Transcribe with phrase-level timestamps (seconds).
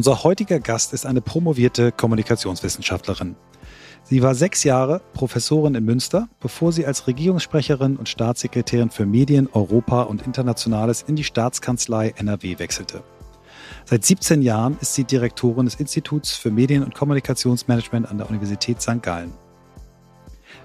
[0.00, 3.36] Unser heutiger Gast ist eine promovierte Kommunikationswissenschaftlerin.
[4.02, 9.46] Sie war sechs Jahre Professorin in Münster, bevor sie als Regierungssprecherin und Staatssekretärin für Medien,
[9.52, 13.02] Europa und Internationales in die Staatskanzlei NRW wechselte.
[13.84, 18.80] Seit 17 Jahren ist sie Direktorin des Instituts für Medien- und Kommunikationsmanagement an der Universität
[18.80, 19.02] St.
[19.02, 19.34] Gallen.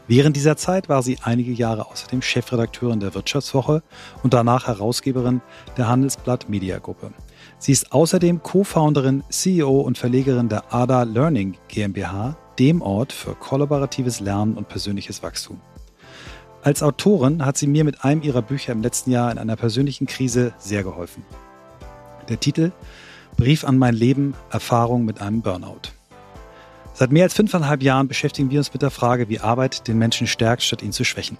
[0.07, 3.83] Während dieser Zeit war sie einige Jahre außerdem Chefredakteurin der Wirtschaftswoche
[4.23, 5.41] und danach Herausgeberin
[5.75, 7.11] der Handelsblatt Media Gruppe.
[7.65, 14.19] Sie ist außerdem Co-Founderin, CEO und Verlegerin der ADA Learning GmbH, dem Ort für kollaboratives
[14.19, 15.59] Lernen und persönliches Wachstum.
[16.61, 20.05] Als Autorin hat sie mir mit einem ihrer Bücher im letzten Jahr in einer persönlichen
[20.05, 21.25] Krise sehr geholfen.
[22.29, 22.71] Der Titel
[23.35, 25.89] Brief an mein Leben, Erfahrung mit einem Burnout.
[26.93, 30.27] Seit mehr als fünfeinhalb Jahren beschäftigen wir uns mit der Frage, wie Arbeit den Menschen
[30.27, 31.39] stärkt, statt ihn zu schwächen.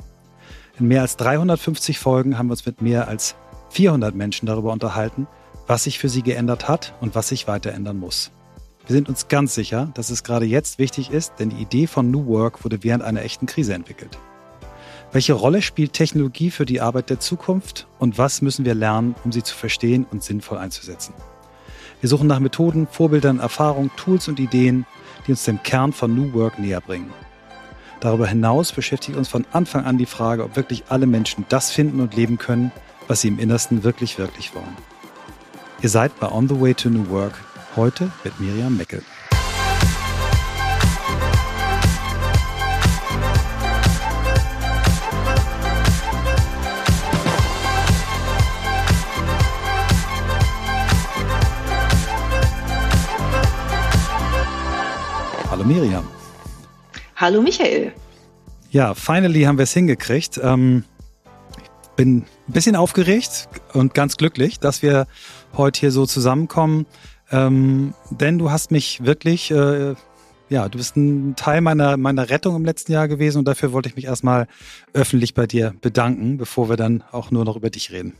[0.80, 3.36] In mehr als 350 Folgen haben wir uns mit mehr als
[3.70, 5.28] 400 Menschen darüber unterhalten,
[5.68, 8.32] was sich für sie geändert hat und was sich weiter ändern muss.
[8.88, 12.12] Wir sind uns ganz sicher, dass es gerade jetzt wichtig ist, denn die Idee von
[12.12, 14.18] New Work wurde während einer echten Krise entwickelt.
[15.12, 19.32] Welche Rolle spielt Technologie für die Arbeit der Zukunft und was müssen wir lernen, um
[19.32, 21.14] sie zu verstehen und sinnvoll einzusetzen?
[22.02, 24.86] Wir suchen nach Methoden, Vorbildern, Erfahrungen, Tools und Ideen,
[25.26, 27.12] die uns dem Kern von New Work näher bringen.
[28.02, 32.02] Darüber hinaus beschäftigt uns von Anfang an die Frage, ob wirklich alle Menschen das finden
[32.02, 32.72] und leben können,
[33.08, 34.95] was sie im Innersten wirklich, wirklich wollen.
[35.82, 37.34] Ihr seid bei On the Way to New Work,
[37.76, 39.02] heute mit Miriam Meckel.
[55.52, 56.08] Hallo Miriam.
[57.18, 57.92] Hallo Michael.
[58.72, 60.40] Ja, finally haben wir es hingekriegt.
[60.42, 60.84] Ähm,
[61.62, 65.08] ich bin ein bisschen aufgeregt und ganz glücklich, dass wir
[65.58, 66.86] heute hier so zusammenkommen.
[67.32, 69.96] Ähm, denn du hast mich wirklich, äh,
[70.50, 73.90] ja, du bist ein Teil meiner, meiner Rettung im letzten Jahr gewesen und dafür wollte
[73.90, 74.48] ich mich erstmal
[74.94, 78.14] öffentlich bei dir bedanken, bevor wir dann auch nur noch über dich reden.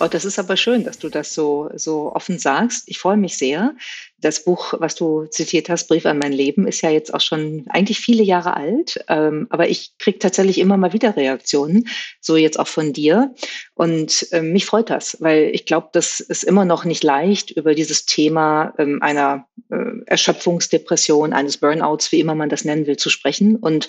[0.00, 2.84] Oh, das ist aber schön, dass du das so, so offen sagst.
[2.86, 3.74] Ich freue mich sehr.
[4.20, 7.64] Das Buch, was du zitiert hast, Brief an mein Leben, ist ja jetzt auch schon
[7.68, 9.04] eigentlich viele Jahre alt.
[9.08, 11.88] Ähm, aber ich kriege tatsächlich immer mal wieder Reaktionen,
[12.20, 13.34] so jetzt auch von dir.
[13.74, 17.74] Und ähm, mich freut das, weil ich glaube, das ist immer noch nicht leicht, über
[17.74, 23.10] dieses Thema ähm, einer äh, Erschöpfungsdepression, eines Burnouts, wie immer man das nennen will, zu
[23.10, 23.56] sprechen.
[23.56, 23.88] Und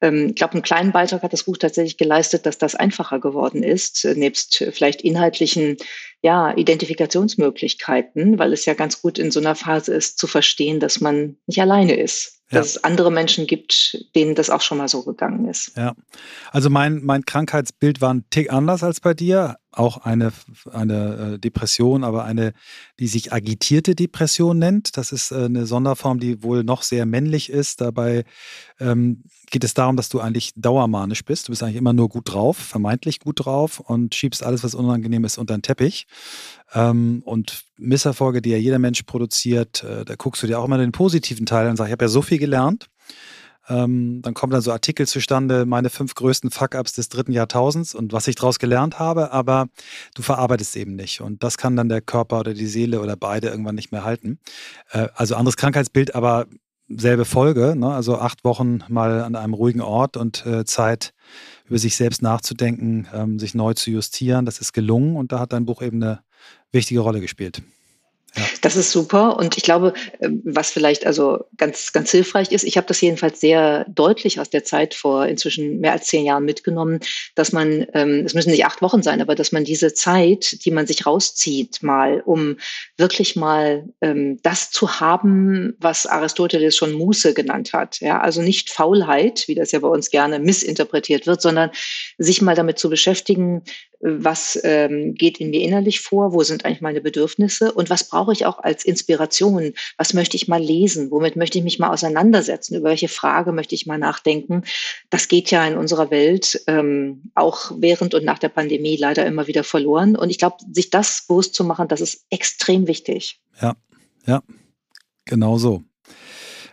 [0.00, 4.04] ich glaube, einen kleinen Beitrag hat das Buch tatsächlich geleistet, dass das einfacher geworden ist,
[4.04, 5.78] äh, nebst vielleicht inhaltlichen
[6.22, 11.00] ja, Identifikationsmöglichkeiten, weil es ja ganz gut in so einer Phase ist, zu verstehen, dass
[11.00, 12.35] man nicht alleine ist.
[12.50, 15.72] Dass es andere Menschen gibt, denen das auch schon mal so gegangen ist.
[15.76, 15.94] Ja,
[16.52, 19.56] also mein, mein Krankheitsbild war ein Tick anders als bei dir.
[19.72, 20.32] Auch eine,
[20.72, 22.54] eine äh, Depression, aber eine,
[22.98, 24.96] die sich agitierte Depression nennt.
[24.96, 27.82] Das ist äh, eine Sonderform, die wohl noch sehr männlich ist.
[27.82, 28.24] Dabei
[28.80, 31.48] ähm, geht es darum, dass du eigentlich dauermanisch bist.
[31.48, 35.24] Du bist eigentlich immer nur gut drauf, vermeintlich gut drauf und schiebst alles, was unangenehm
[35.24, 36.06] ist, unter den Teppich.
[36.74, 40.78] Ähm, und Misserfolge, die ja jeder Mensch produziert, äh, da guckst du dir auch immer
[40.78, 42.88] den positiven Teil an und sagst, ich habe ja so viel gelernt.
[43.68, 48.12] Ähm, dann kommen dann so Artikel zustande, meine fünf größten Fuck-ups des dritten Jahrtausends und
[48.12, 49.66] was ich daraus gelernt habe, aber
[50.14, 51.20] du verarbeitest eben nicht.
[51.20, 54.38] Und das kann dann der Körper oder die Seele oder beide irgendwann nicht mehr halten.
[54.90, 56.46] Äh, also anderes Krankheitsbild, aber
[56.88, 57.74] selbe Folge.
[57.76, 57.92] Ne?
[57.92, 61.12] Also acht Wochen mal an einem ruhigen Ort und äh, Zeit,
[61.64, 64.44] über sich selbst nachzudenken, ähm, sich neu zu justieren.
[64.44, 66.20] Das ist gelungen und da hat dein Buch eben eine
[66.72, 67.62] wichtige Rolle gespielt.
[68.36, 68.44] Ja.
[68.60, 69.38] Das ist super.
[69.38, 73.40] Und ich glaube, ähm, was vielleicht also ganz, ganz hilfreich ist, ich habe das jedenfalls
[73.40, 77.00] sehr deutlich aus der Zeit vor inzwischen mehr als zehn Jahren mitgenommen,
[77.34, 80.70] dass man, ähm, es müssen nicht acht Wochen sein, aber dass man diese Zeit, die
[80.70, 82.56] man sich rauszieht, mal, um
[82.98, 88.00] wirklich mal ähm, das zu haben, was Aristoteles schon Muße genannt hat.
[88.00, 91.70] Ja, also nicht Faulheit, wie das ja bei uns gerne missinterpretiert wird, sondern
[92.18, 93.62] sich mal damit zu beschäftigen,
[94.00, 98.32] was ähm, geht in mir innerlich vor, wo sind eigentlich meine Bedürfnisse und was brauche
[98.32, 102.76] ich auch als Inspiration, was möchte ich mal lesen, womit möchte ich mich mal auseinandersetzen,
[102.76, 104.62] über welche Frage möchte ich mal nachdenken.
[105.10, 109.46] Das geht ja in unserer Welt ähm, auch während und nach der Pandemie leider immer
[109.46, 110.16] wieder verloren.
[110.16, 113.40] Und ich glaube, sich das bewusst zu machen, das ist extrem wichtig.
[113.60, 113.74] Ja,
[114.26, 114.42] ja,
[115.24, 115.82] genau so.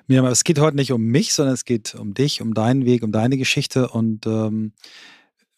[0.08, 3.04] Miriam, es geht heute nicht um mich, sondern es geht um dich, um deinen Weg,
[3.04, 4.74] um deine Geschichte und ähm,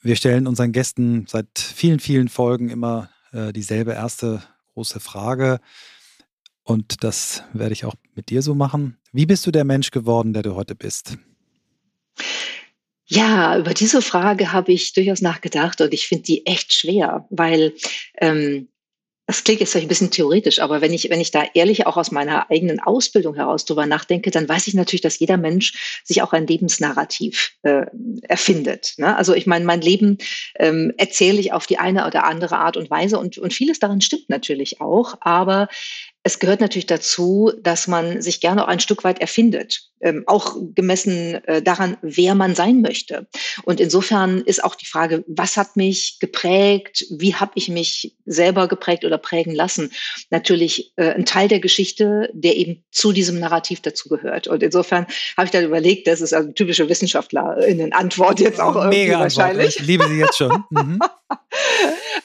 [0.06, 4.44] wir stellen unseren Gästen seit vielen, vielen Folgen immer äh, dieselbe erste
[4.74, 5.60] große Frage.
[6.64, 8.98] Und das werde ich auch mit dir so machen.
[9.12, 11.18] Wie bist du der Mensch geworden, der du heute bist?
[13.08, 17.74] Ja, über diese Frage habe ich durchaus nachgedacht und ich finde die echt schwer, weil
[18.20, 18.68] ähm,
[19.28, 21.98] das klingt jetzt vielleicht ein bisschen theoretisch, aber wenn ich, wenn ich da ehrlich auch
[21.98, 26.22] aus meiner eigenen Ausbildung heraus drüber nachdenke, dann weiß ich natürlich, dass jeder Mensch sich
[26.22, 27.86] auch ein Lebensnarrativ äh,
[28.24, 28.94] erfindet.
[28.98, 29.16] Ne?
[29.16, 30.20] Also ich meine, mein Leben
[30.60, 34.02] ähm, erzähle ich auf die eine oder andere Art und Weise und, und vieles daran
[34.02, 35.70] stimmt natürlich auch, aber
[36.22, 40.56] es gehört natürlich dazu, dass man sich gerne auch ein Stück weit erfindet, ähm, auch
[40.76, 43.28] gemessen äh, daran, wer man sein möchte.
[43.64, 48.68] Und insofern ist auch die Frage, was hat mich geprägt, wie habe ich mich selber
[48.68, 49.92] geprägt oder prägen lassen,
[50.30, 54.48] natürlich äh, ein Teil der Geschichte, der eben zu diesem Narrativ dazu gehört.
[54.48, 55.08] Und insofern
[55.38, 59.80] habe ich dann überlegt, das ist also typische Wissenschaftlerinnen-Antwort jetzt auch irgendwie Mega wahrscheinlich.
[59.80, 60.64] Ich liebe sie jetzt schon.
[60.76, 61.00] Mhm.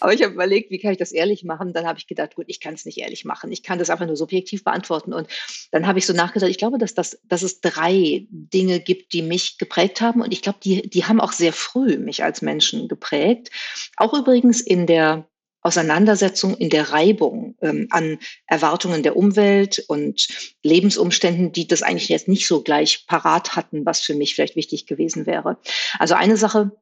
[0.01, 1.73] Aber ich habe überlegt, wie kann ich das ehrlich machen?
[1.73, 3.53] Dann habe ich gedacht, gut, ich kann es nicht ehrlich machen.
[3.53, 5.13] Ich kann das einfach nur subjektiv beantworten.
[5.13, 5.29] Und
[5.71, 9.23] dann habe ich so nachgedacht, ich glaube, dass, das, dass es drei Dinge gibt, die
[9.23, 10.21] mich geprägt haben.
[10.21, 13.51] Und ich glaube, die, die haben auch sehr früh mich als Menschen geprägt.
[13.97, 15.27] Auch übrigens in der
[15.63, 20.27] Auseinandersetzung, in der Reibung ähm, an Erwartungen der Umwelt und
[20.63, 24.87] Lebensumständen, die das eigentlich jetzt nicht so gleich parat hatten, was für mich vielleicht wichtig
[24.87, 25.59] gewesen wäre.
[25.99, 26.73] Also eine Sache,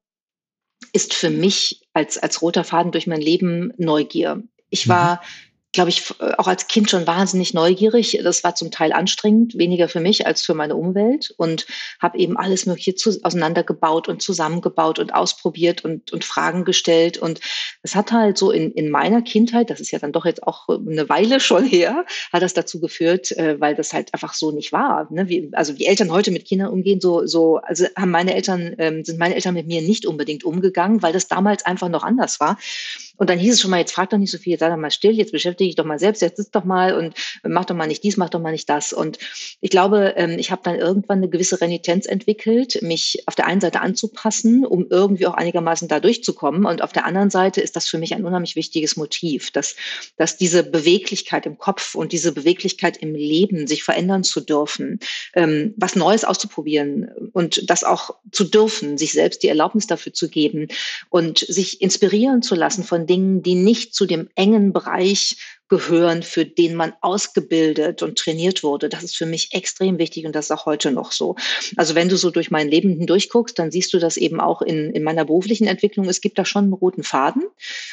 [0.93, 4.43] ist für mich als, als roter Faden durch mein Leben Neugier.
[4.70, 4.90] Ich mhm.
[4.90, 5.23] war
[5.73, 8.19] glaube ich, auch als Kind schon wahnsinnig neugierig.
[8.23, 11.67] Das war zum Teil anstrengend, weniger für mich als für meine Umwelt und
[12.00, 17.19] habe eben alles Mögliche auseinandergebaut und zusammengebaut und ausprobiert und, und Fragen gestellt.
[17.19, 17.41] Und
[17.82, 20.69] das hat halt so in, in meiner Kindheit, das ist ja dann doch jetzt auch
[20.69, 24.73] eine Weile schon her, hat das dazu geführt, äh, weil das halt einfach so nicht
[24.73, 25.06] war.
[25.12, 25.29] Ne?
[25.29, 29.05] Wie, also wie Eltern heute mit Kindern umgehen, so, so also haben meine Eltern, ähm,
[29.05, 32.56] sind meine Eltern mit mir nicht unbedingt umgegangen, weil das damals einfach noch anders war.
[33.19, 34.91] Und dann hieß es schon mal, jetzt frag doch nicht so viel, sei doch mal
[34.91, 37.87] still, jetzt beschäftige dich doch mal selbst, jetzt sitz doch mal und mach doch mal
[37.87, 38.93] nicht dies, mach doch mal nicht das.
[38.93, 39.19] Und
[39.61, 43.61] ich glaube, ähm, ich habe dann irgendwann eine gewisse Renitenz entwickelt, mich auf der einen
[43.61, 46.65] Seite anzupassen, um irgendwie auch einigermaßen da durchzukommen.
[46.65, 49.75] Und auf der anderen Seite ist das für mich ein unheimlich wichtiges Motiv, dass,
[50.17, 55.00] dass diese Beweglichkeit im Kopf und diese Beweglichkeit im Leben, sich verändern zu dürfen,
[55.35, 60.29] ähm, was Neues auszuprobieren und das auch zu dürfen, sich selbst die Erlaubnis dafür zu
[60.29, 60.69] geben
[61.11, 66.44] und sich inspirieren zu lassen von Dingen, die nicht zu dem engen Bereich gehören, für
[66.44, 68.88] den man ausgebildet und trainiert wurde.
[68.88, 71.37] Das ist für mich extrem wichtig und das ist auch heute noch so.
[71.76, 74.91] Also wenn du so durch mein Leben hindurchguckst, dann siehst du das eben auch in,
[74.93, 76.09] in meiner beruflichen Entwicklung.
[76.09, 77.43] Es gibt da schon einen roten Faden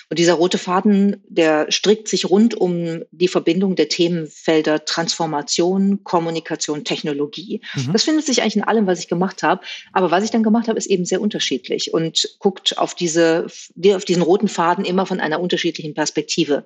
[0.10, 6.84] und dieser rote Faden, der strickt sich rund um die Verbindung der Themenfelder Transformation, Kommunikation,
[6.84, 7.62] Technologie.
[7.76, 7.94] Mhm.
[7.94, 9.62] Das findet sich eigentlich in allem, was ich gemacht habe.
[9.92, 13.48] Aber was ich dann gemacht habe, ist eben sehr unterschiedlich und guckt auf diese,
[13.94, 16.66] auf diesen roten Faden immer von einer unterschiedlichen Perspektive.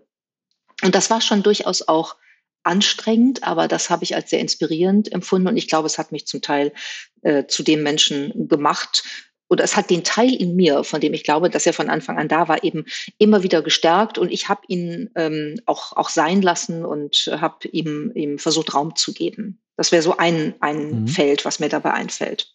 [0.82, 2.16] Und das war schon durchaus auch
[2.64, 6.28] anstrengend, aber das habe ich als sehr inspirierend empfunden und ich glaube, es hat mich
[6.28, 6.74] zum Teil
[7.22, 9.04] äh, zu dem Menschen gemacht,
[9.50, 12.20] oder es hat den Teil in mir, von dem ich glaube, dass er von Anfang
[12.20, 12.86] an da war, eben
[13.18, 18.12] immer wieder gestärkt und ich habe ihn ähm, auch, auch sein lassen und habe ihm,
[18.14, 19.60] ihm versucht, Raum zu geben.
[19.76, 21.08] Das wäre so ein, ein mhm.
[21.08, 22.54] Feld, was mir dabei einfällt.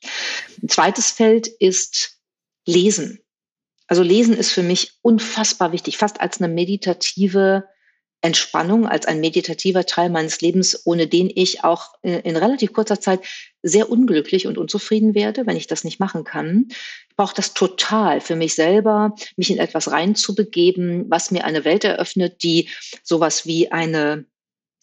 [0.63, 2.19] Ein zweites Feld ist
[2.65, 3.21] Lesen.
[3.89, 7.65] Also Lesen ist für mich unfassbar wichtig, fast als eine meditative
[8.21, 13.21] Entspannung als ein meditativer Teil meines Lebens, ohne den ich auch in, relativ kurzer Zeit
[13.63, 16.67] sehr unglücklich und unzufrieden werde, wenn ich das nicht machen kann.
[17.11, 21.85] Ich brauche das total für mich selber, mich in etwas reinzubegeben, was mir eine Welt
[21.85, 22.71] eröffnet, die
[23.03, 24.25] sowas wie eine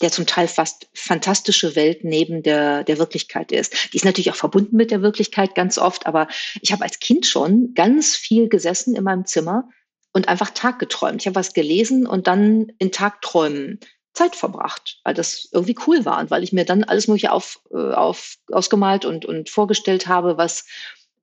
[0.02, 3.94] der zum Teil fast fantastische Welt neben der, der Wirklichkeit ist.
[3.94, 6.28] Die ist natürlich auch verbunden mit der Wirklichkeit ganz oft, aber
[6.62, 9.70] ich habe als Kind schon ganz viel gesessen in meinem Zimmer
[10.14, 11.22] und einfach Tag geträumt.
[11.22, 13.80] Ich habe was gelesen und dann in Tagträumen
[14.14, 17.62] Zeit verbracht, weil das irgendwie cool war und weil ich mir dann alles Mögliche auf,
[17.72, 20.66] äh, auf, ausgemalt und, und vorgestellt habe, was,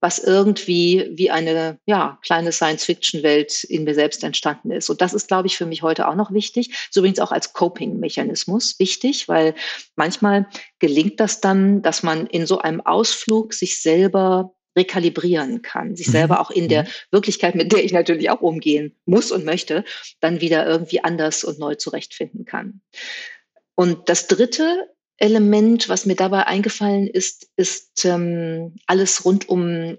[0.01, 4.89] was irgendwie wie eine ja, kleine Science-Fiction-Welt in mir selbst entstanden ist.
[4.89, 6.87] Und das ist, glaube ich, für mich heute auch noch wichtig.
[6.89, 9.53] So übrigens auch als Coping-Mechanismus wichtig, weil
[9.95, 10.47] manchmal
[10.79, 16.13] gelingt das dann, dass man in so einem Ausflug sich selber rekalibrieren kann, sich mhm.
[16.13, 16.87] selber auch in der mhm.
[17.11, 19.83] Wirklichkeit, mit der ich natürlich auch umgehen muss und möchte,
[20.21, 22.81] dann wieder irgendwie anders und neu zurechtfinden kann.
[23.75, 29.97] Und das dritte Element, was mir dabei eingefallen ist, ist ähm, alles rund um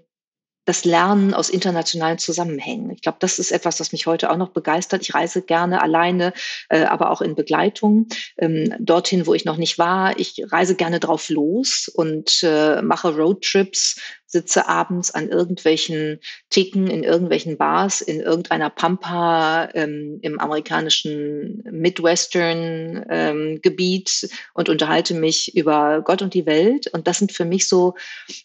[0.65, 2.91] das Lernen aus internationalen Zusammenhängen.
[2.91, 5.01] Ich glaube, das ist etwas, was mich heute auch noch begeistert.
[5.01, 6.33] Ich reise gerne alleine,
[6.69, 8.07] äh, aber auch in Begleitung
[8.37, 10.19] ähm, dorthin, wo ich noch nicht war.
[10.19, 13.99] Ich reise gerne drauf los und äh, mache Roadtrips
[14.31, 16.19] sitze abends an irgendwelchen
[16.49, 25.53] Ticken, in irgendwelchen Bars, in irgendeiner Pampa ähm, im amerikanischen Midwestern-Gebiet ähm, und unterhalte mich
[25.55, 26.87] über Gott und die Welt.
[26.87, 27.95] Und das sind für mich so,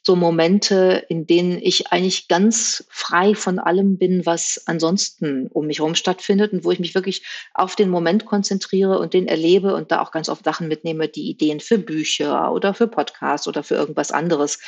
[0.03, 5.79] so Momente, in denen ich eigentlich ganz frei von allem bin, was ansonsten um mich
[5.79, 7.23] herum stattfindet und wo ich mich wirklich
[7.55, 11.31] auf den Moment konzentriere und den erlebe und da auch ganz oft Sachen mitnehme, die
[11.31, 14.59] Ideen für Bücher oder für Podcasts oder für irgendwas anderes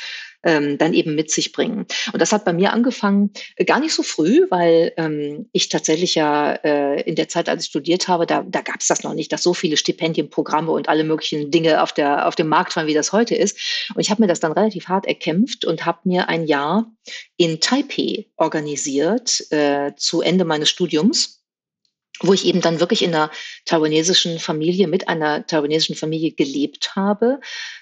[0.43, 1.85] ähm, dann eben mit sich bringen.
[2.13, 6.15] Und das hat bei mir angefangen äh, gar nicht so früh, weil ähm, ich tatsächlich
[6.15, 9.13] ja äh, in der Zeit, als ich studiert habe, da, da gab es das noch
[9.13, 12.87] nicht, dass so viele Stipendienprogramme und alle möglichen Dinge auf, der, auf dem Markt waren,
[12.87, 13.89] wie das heute ist.
[13.95, 16.91] Und ich habe mir das dann relativ hart erkämpft und habe mir ein Jahr
[17.37, 21.38] in Taipei organisiert äh, zu Ende meines Studiums
[22.21, 23.31] wo ich eben dann wirklich in einer
[23.65, 27.39] taiwanesischen Familie, mit einer taiwanesischen Familie gelebt habe,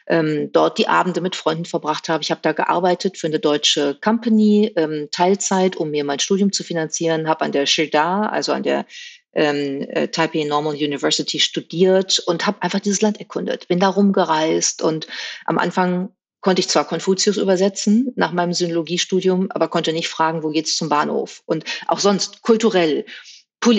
[0.07, 2.23] ähm, dort die Abende mit Freunden verbracht habe.
[2.23, 6.63] Ich habe da gearbeitet für eine deutsche Company, ähm, Teilzeit, um mir mein Studium zu
[6.63, 8.85] finanzieren, habe an der Shida, also an der
[9.33, 14.81] ähm, äh, Taipei Normal University studiert und habe einfach dieses Land erkundet, bin da rumgereist
[14.81, 15.07] und
[15.45, 16.09] am Anfang
[16.41, 20.87] konnte ich zwar Konfuzius übersetzen nach meinem Synologiestudium, aber konnte nicht fragen, wo geht's zum
[20.87, 21.41] Bahnhof.
[21.45, 23.05] Und auch sonst kulturell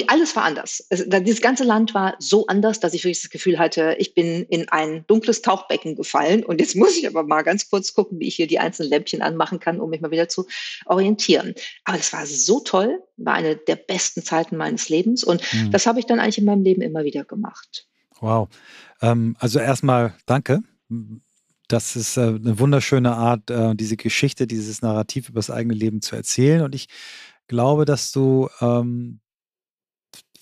[0.08, 0.84] alles war anders.
[0.90, 4.44] Es, dieses ganze Land war so anders, dass ich wirklich das Gefühl hatte, ich bin
[4.44, 8.28] in ein dunkles Tauchbecken gefallen und jetzt muss ich aber mal ganz kurz gucken, wie
[8.28, 10.46] ich hier die einzelnen Lämpchen anmachen kann, um mich mal wieder zu
[10.86, 11.54] orientieren.
[11.84, 15.70] Aber es war so toll, war eine der besten Zeiten meines Lebens und mhm.
[15.70, 17.86] das habe ich dann eigentlich in meinem Leben immer wieder gemacht.
[18.20, 18.48] Wow.
[19.00, 20.60] Ähm, also erstmal danke.
[21.68, 26.00] Das ist äh, eine wunderschöne Art, äh, diese Geschichte, dieses Narrativ über das eigene Leben
[26.00, 26.62] zu erzählen.
[26.62, 26.88] Und ich
[27.46, 29.20] glaube, dass du ähm,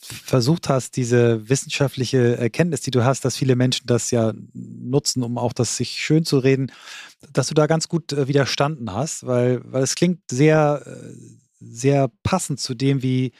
[0.06, 5.38] versucht hast, diese wissenschaftliche Erkenntnis, die du hast, dass viele Menschen das ja nutzen, um
[5.38, 6.72] auch das sich schön zu reden,
[7.32, 11.12] dass du da ganz gut äh, widerstanden hast, weil, weil es klingt sehr, äh,
[11.60, 13.32] sehr passend zu dem, wie,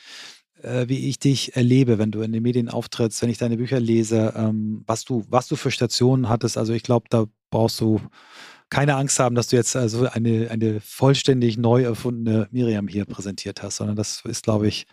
[0.62, 3.80] äh, wie ich dich erlebe, wenn du in den Medien auftrittst, wenn ich deine Bücher
[3.80, 6.58] lese, ähm, was du, was du für Stationen hattest.
[6.58, 8.00] Also ich glaube, da brauchst du
[8.68, 13.62] keine Angst haben, dass du jetzt also eine, eine vollständig neu erfundene Miriam hier präsentiert
[13.62, 14.86] hast, sondern das ist, glaube ich,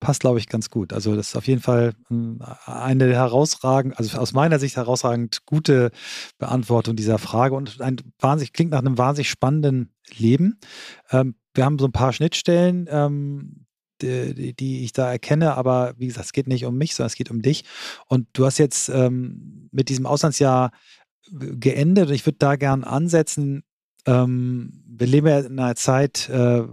[0.00, 0.92] passt, glaube ich, ganz gut.
[0.92, 5.90] Also das ist auf jeden Fall hm, eine herausragend, also aus meiner Sicht herausragend gute
[6.38, 10.58] Beantwortung dieser Frage und ein wahnsinnig, klingt nach einem wahnsinnig spannenden Leben.
[11.10, 13.66] Ähm, wir haben so ein paar Schnittstellen, ähm,
[14.02, 17.14] die, die, ich da erkenne, aber wie gesagt, es geht nicht um mich, sondern es
[17.14, 17.64] geht um dich.
[18.06, 20.70] Und du hast jetzt ähm, mit diesem Auslandsjahr
[21.30, 23.64] geendet und ich würde da gern ansetzen.
[24.04, 26.64] Ähm, wir leben ja in einer Zeit, äh,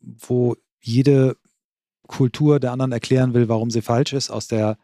[0.00, 1.36] wo jede
[2.08, 4.76] Kultur der anderen erklären will, warum sie falsch ist, aus der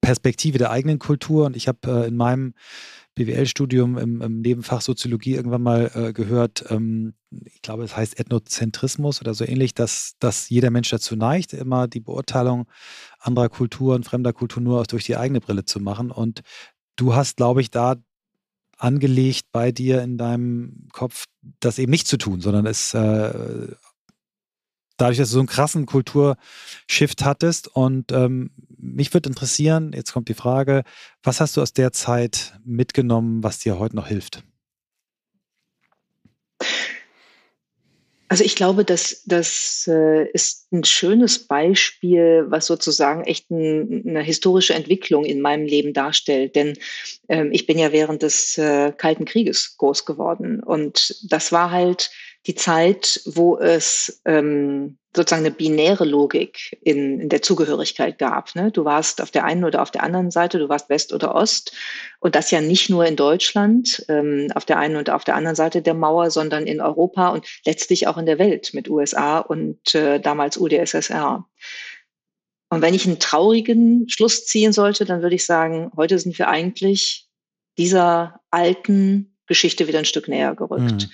[0.00, 1.46] Perspektive der eigenen Kultur.
[1.46, 2.54] Und ich habe äh, in meinem
[3.14, 9.20] BWL-Studium im, im, Nebenfach Soziologie irgendwann mal äh, gehört, ähm, ich glaube, es heißt Ethnozentrismus
[9.20, 12.66] oder so ähnlich, dass, dass jeder Mensch dazu neigt, immer die Beurteilung
[13.20, 16.10] anderer Kulturen, fremder Kultur nur durch die eigene Brille zu machen.
[16.10, 16.42] Und
[16.96, 17.96] du hast, glaube ich, da
[18.78, 21.24] angelegt bei dir in deinem Kopf,
[21.60, 23.68] das eben nicht zu tun, sondern es äh,
[24.96, 27.68] dadurch, dass du so einen krassen Kulturshift hattest.
[27.68, 30.82] Und ähm, mich würde interessieren, jetzt kommt die Frage,
[31.22, 34.44] was hast du aus der Zeit mitgenommen, was dir heute noch hilft?
[38.28, 44.22] Also ich glaube, dass das äh, ist ein schönes Beispiel, was sozusagen echt ein, eine
[44.22, 46.56] historische Entwicklung in meinem Leben darstellt.
[46.56, 46.76] Denn
[47.28, 52.10] ähm, ich bin ja während des äh, Kalten Krieges groß geworden und das war halt
[52.46, 58.54] die Zeit, wo es ähm, sozusagen eine binäre Logik in, in der Zugehörigkeit gab.
[58.54, 58.70] Ne?
[58.70, 61.72] Du warst auf der einen oder auf der anderen Seite, du warst West oder Ost.
[62.20, 65.56] Und das ja nicht nur in Deutschland, ähm, auf der einen und auf der anderen
[65.56, 69.94] Seite der Mauer, sondern in Europa und letztlich auch in der Welt mit USA und
[69.94, 71.46] äh, damals UdSSR.
[72.70, 76.48] Und wenn ich einen traurigen Schluss ziehen sollte, dann würde ich sagen, heute sind wir
[76.48, 77.28] eigentlich
[77.78, 81.02] dieser alten Geschichte wieder ein Stück näher gerückt.
[81.02, 81.10] Mhm.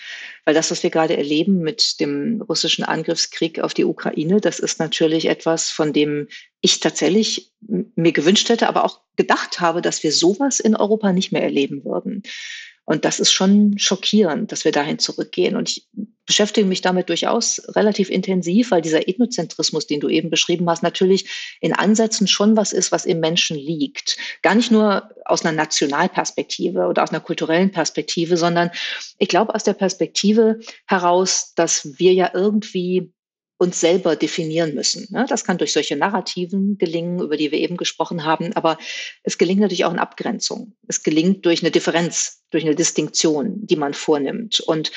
[0.51, 4.81] Weil das, was wir gerade erleben mit dem russischen Angriffskrieg auf die Ukraine, das ist
[4.81, 6.27] natürlich etwas, von dem
[6.61, 11.31] ich tatsächlich mir gewünscht hätte, aber auch gedacht habe, dass wir sowas in Europa nicht
[11.31, 12.25] mehr erleben würden.
[12.91, 15.55] Und das ist schon schockierend, dass wir dahin zurückgehen.
[15.55, 15.87] Und ich
[16.27, 21.57] beschäftige mich damit durchaus relativ intensiv, weil dieser Ethnozentrismus, den du eben beschrieben hast, natürlich
[21.61, 24.17] in Ansätzen schon was ist, was im Menschen liegt.
[24.43, 28.73] Gar nicht nur aus einer Nationalperspektive oder aus einer kulturellen Perspektive, sondern
[29.19, 33.13] ich glaube aus der Perspektive heraus, dass wir ja irgendwie
[33.61, 35.07] uns selber definieren müssen.
[35.11, 35.27] Ne?
[35.29, 38.79] Das kann durch solche Narrativen gelingen, über die wir eben gesprochen haben, aber
[39.23, 40.73] es gelingt natürlich auch in Abgrenzung.
[40.89, 44.61] Es gelingt durch eine Differenz, durch eine Distinktion, die man vornimmt.
[44.61, 44.93] Und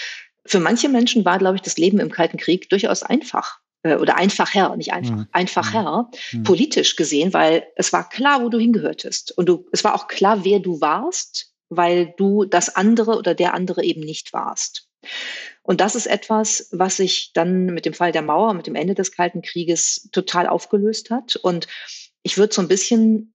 [0.46, 4.16] für manche Menschen war, glaube ich, das Leben im Kalten Krieg durchaus einfach äh, oder
[4.16, 5.28] einfacher, nicht einfach, mhm.
[5.34, 6.44] einfacher, mhm.
[6.44, 9.38] politisch gesehen, weil es war klar, wo du hingehörtest.
[9.38, 13.56] Und du, es war auch klar, wer du warst, weil du das andere oder der
[13.56, 14.88] andere eben nicht warst.
[15.64, 18.96] Und das ist etwas, was sich dann mit dem Fall der Mauer, mit dem Ende
[18.96, 21.38] des Kalten Krieges total aufgelöst hat.
[21.38, 21.68] Und
[22.22, 23.34] ich würde so ein bisschen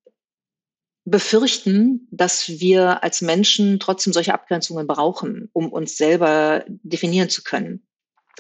[1.05, 7.83] befürchten, dass wir als Menschen trotzdem solche Abgrenzungen brauchen, um uns selber definieren zu können.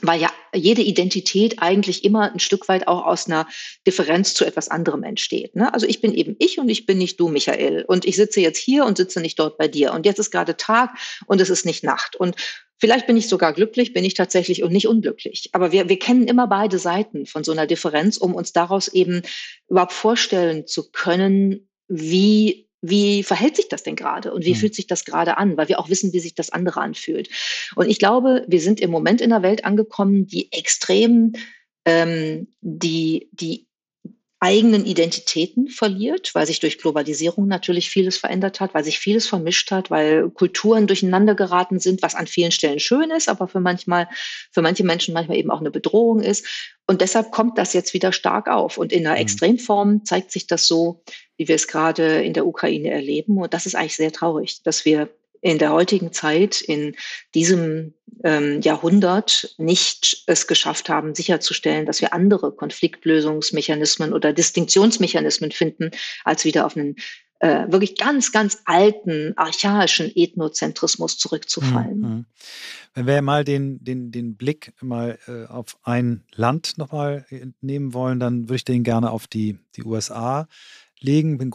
[0.00, 3.48] Weil ja jede Identität eigentlich immer ein Stück weit auch aus einer
[3.86, 5.56] Differenz zu etwas anderem entsteht.
[5.56, 5.72] Ne?
[5.74, 7.84] Also ich bin eben ich und ich bin nicht du, Michael.
[7.88, 9.92] Und ich sitze jetzt hier und sitze nicht dort bei dir.
[9.94, 10.90] Und jetzt ist gerade Tag
[11.26, 12.14] und es ist nicht Nacht.
[12.14, 12.36] Und
[12.78, 15.50] Vielleicht bin ich sogar glücklich, bin ich tatsächlich und nicht unglücklich.
[15.52, 19.22] Aber wir, wir kennen immer beide Seiten von so einer Differenz, um uns daraus eben
[19.68, 24.56] überhaupt vorstellen zu können, wie wie verhält sich das denn gerade und wie mhm.
[24.56, 27.28] fühlt sich das gerade an, weil wir auch wissen, wie sich das andere anfühlt.
[27.74, 31.32] Und ich glaube, wir sind im Moment in einer Welt angekommen, die extrem
[31.84, 33.67] ähm, die, die
[34.40, 39.72] eigenen Identitäten verliert, weil sich durch Globalisierung natürlich vieles verändert hat, weil sich vieles vermischt
[39.72, 44.08] hat, weil Kulturen durcheinander geraten sind, was an vielen Stellen schön ist, aber für manchmal,
[44.52, 46.46] für manche Menschen manchmal eben auch eine Bedrohung ist.
[46.86, 48.78] Und deshalb kommt das jetzt wieder stark auf.
[48.78, 49.22] Und in einer mhm.
[49.22, 51.02] Extremform zeigt sich das so,
[51.36, 53.38] wie wir es gerade in der Ukraine erleben.
[53.38, 56.96] Und das ist eigentlich sehr traurig, dass wir in der heutigen Zeit, in
[57.34, 65.90] diesem ähm, Jahrhundert nicht es geschafft haben, sicherzustellen, dass wir andere Konfliktlösungsmechanismen oder Distinktionsmechanismen finden,
[66.24, 66.96] als wieder auf einen
[67.40, 72.00] äh, wirklich ganz, ganz alten, archaischen Ethnozentrismus zurückzufallen.
[72.00, 72.24] Mhm.
[72.94, 77.26] Wenn wir mal den, den, den Blick mal äh, auf ein Land nochmal
[77.60, 80.48] nehmen wollen, dann würde ich den gerne auf die, die USA
[80.98, 81.38] legen.
[81.38, 81.52] Bin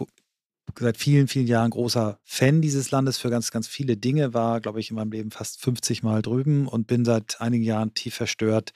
[0.79, 4.79] seit vielen, vielen Jahren großer Fan dieses Landes für ganz, ganz viele Dinge, war, glaube
[4.79, 8.73] ich, in meinem Leben fast 50 Mal drüben und bin seit einigen Jahren tief verstört,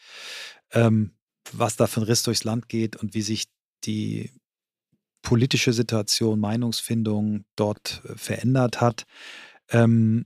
[0.71, 1.11] ähm,
[1.51, 3.45] was da für ein Riss durchs Land geht und wie sich
[3.83, 4.31] die
[5.21, 9.05] politische Situation, Meinungsfindung dort äh, verändert hat.
[9.69, 10.25] Ähm,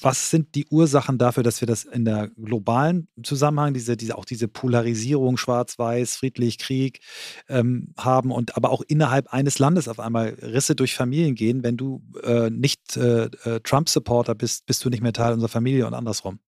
[0.00, 4.24] was sind die Ursachen dafür, dass wir das in der globalen Zusammenhang, diese, diese, auch
[4.24, 7.00] diese Polarisierung, Schwarz-Weiß, friedlich, Krieg
[7.48, 11.62] ähm, haben und aber auch innerhalb eines Landes auf einmal Risse durch Familien gehen?
[11.62, 15.86] Wenn du äh, nicht äh, äh Trump-Supporter bist, bist du nicht mehr Teil unserer Familie
[15.86, 16.38] und andersrum.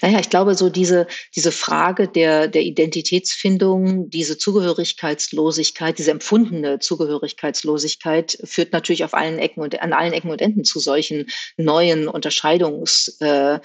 [0.00, 8.38] Naja, ich glaube, so diese, diese Frage der, der Identitätsfindung, diese Zugehörigkeitslosigkeit, diese empfundene Zugehörigkeitslosigkeit
[8.44, 13.20] führt natürlich auf allen Ecken und an allen Ecken und Enden zu solchen neuen Unterscheidungs-
[13.20, 13.60] äh,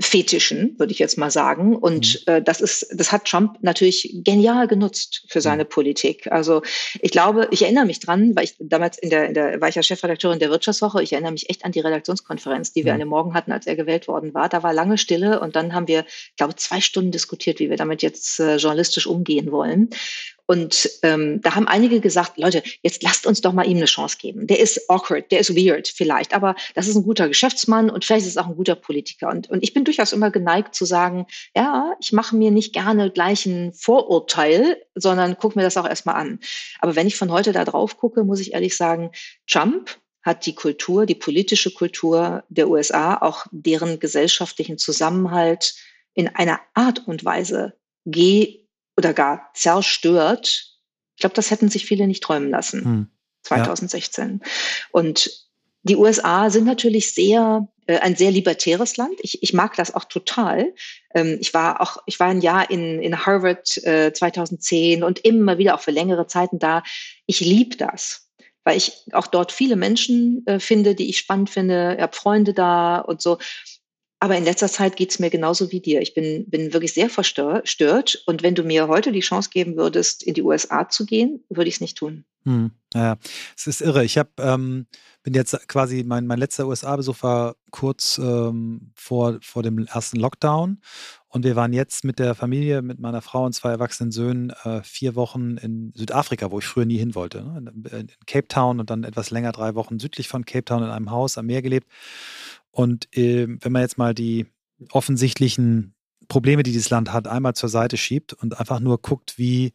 [0.00, 1.76] Fetischen, würde ich jetzt mal sagen.
[1.76, 2.32] Und mhm.
[2.32, 5.68] äh, das ist, das hat Trump natürlich genial genutzt für seine mhm.
[5.68, 6.30] Politik.
[6.30, 6.62] Also
[7.00, 9.74] ich glaube, ich erinnere mich dran, weil ich damals in der, in der war ich
[9.74, 13.08] ja Chefredakteurin der Wirtschaftswoche, ich erinnere mich echt an die Redaktionskonferenz, die wir an dem
[13.08, 14.48] Morgen hatten, als er gewählt worden war.
[14.48, 17.76] Da war lange Stille und dann haben wir, ich glaube, zwei Stunden diskutiert, wie wir
[17.76, 19.90] damit jetzt äh, journalistisch umgehen wollen.
[20.50, 24.16] Und ähm, da haben einige gesagt, Leute, jetzt lasst uns doch mal ihm eine Chance
[24.18, 24.46] geben.
[24.46, 28.24] Der ist awkward, der ist weird vielleicht, aber das ist ein guter Geschäftsmann und vielleicht
[28.24, 29.28] ist es auch ein guter Politiker.
[29.28, 33.10] Und, und ich bin durchaus immer geneigt zu sagen, ja, ich mache mir nicht gerne
[33.10, 36.40] gleich ein Vorurteil, sondern gucke mir das auch erstmal an.
[36.78, 39.10] Aber wenn ich von heute da drauf gucke, muss ich ehrlich sagen,
[39.46, 45.74] Trump hat die Kultur, die politische Kultur der USA, auch deren gesellschaftlichen Zusammenhalt
[46.14, 47.74] in einer Art und Weise
[48.06, 48.64] ge
[48.98, 50.74] oder gar zerstört.
[51.14, 52.84] Ich glaube, das hätten sich viele nicht träumen lassen.
[52.84, 53.10] Hm.
[53.44, 54.40] 2016.
[54.42, 54.50] Ja.
[54.90, 55.30] Und
[55.84, 59.14] die USA sind natürlich sehr äh, ein sehr libertäres Land.
[59.22, 60.74] Ich, ich mag das auch total.
[61.14, 65.58] Ähm, ich war auch, ich war ein Jahr in, in Harvard äh, 2010 und immer
[65.58, 66.82] wieder auch für längere Zeiten da.
[67.26, 68.28] Ich liebe das,
[68.64, 71.94] weil ich auch dort viele Menschen äh, finde, die ich spannend finde.
[71.96, 73.38] Ich habe Freunde da und so.
[74.20, 76.00] Aber in letzter Zeit geht es mir genauso wie dir.
[76.02, 78.22] Ich bin, bin wirklich sehr verstört.
[78.26, 81.68] Und wenn du mir heute die Chance geben würdest, in die USA zu gehen, würde
[81.68, 82.24] ich es nicht tun.
[82.44, 83.16] Hm, ja,
[83.56, 84.04] es ist irre.
[84.04, 84.86] Ich habe ähm,
[85.22, 90.80] bin jetzt quasi, mein, mein letzter USA-Besuch war kurz ähm, vor, vor dem ersten Lockdown.
[91.28, 94.82] Und wir waren jetzt mit der Familie, mit meiner Frau und zwei erwachsenen Söhnen äh,
[94.82, 97.42] vier Wochen in Südafrika, wo ich früher nie hin wollte.
[97.44, 97.58] Ne?
[97.58, 100.88] In, in Cape Town und dann etwas länger drei Wochen südlich von Cape Town in
[100.88, 101.88] einem Haus am Meer gelebt.
[102.78, 104.46] Und äh, wenn man jetzt mal die
[104.92, 105.96] offensichtlichen
[106.28, 109.72] Probleme, die dieses Land hat, einmal zur Seite schiebt und einfach nur guckt, wie,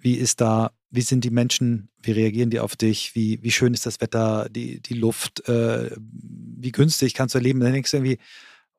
[0.00, 3.72] wie ist da, wie sind die Menschen, wie reagieren die auf dich, wie, wie schön
[3.72, 7.98] ist das Wetter, die, die Luft, äh, wie günstig kannst du erleben, dann denkst du
[7.98, 8.18] irgendwie,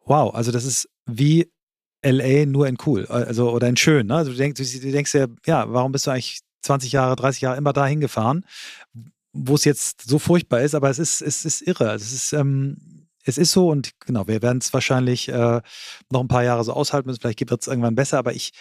[0.03, 1.49] wow, also das ist wie
[2.03, 4.07] LA nur in cool, also oder in schön.
[4.07, 4.15] Ne?
[4.15, 7.57] Also du denkst, du denkst ja, ja, warum bist du eigentlich 20 Jahre, 30 Jahre
[7.57, 8.43] immer da hingefahren,
[9.31, 11.91] wo es jetzt so furchtbar ist, aber es ist, es ist irre.
[11.91, 15.61] Also es ist, ähm, es ist so und genau, wir werden es wahrscheinlich äh,
[16.09, 17.21] noch ein paar Jahre so aushalten müssen.
[17.21, 18.51] Vielleicht wird es irgendwann besser, aber ich,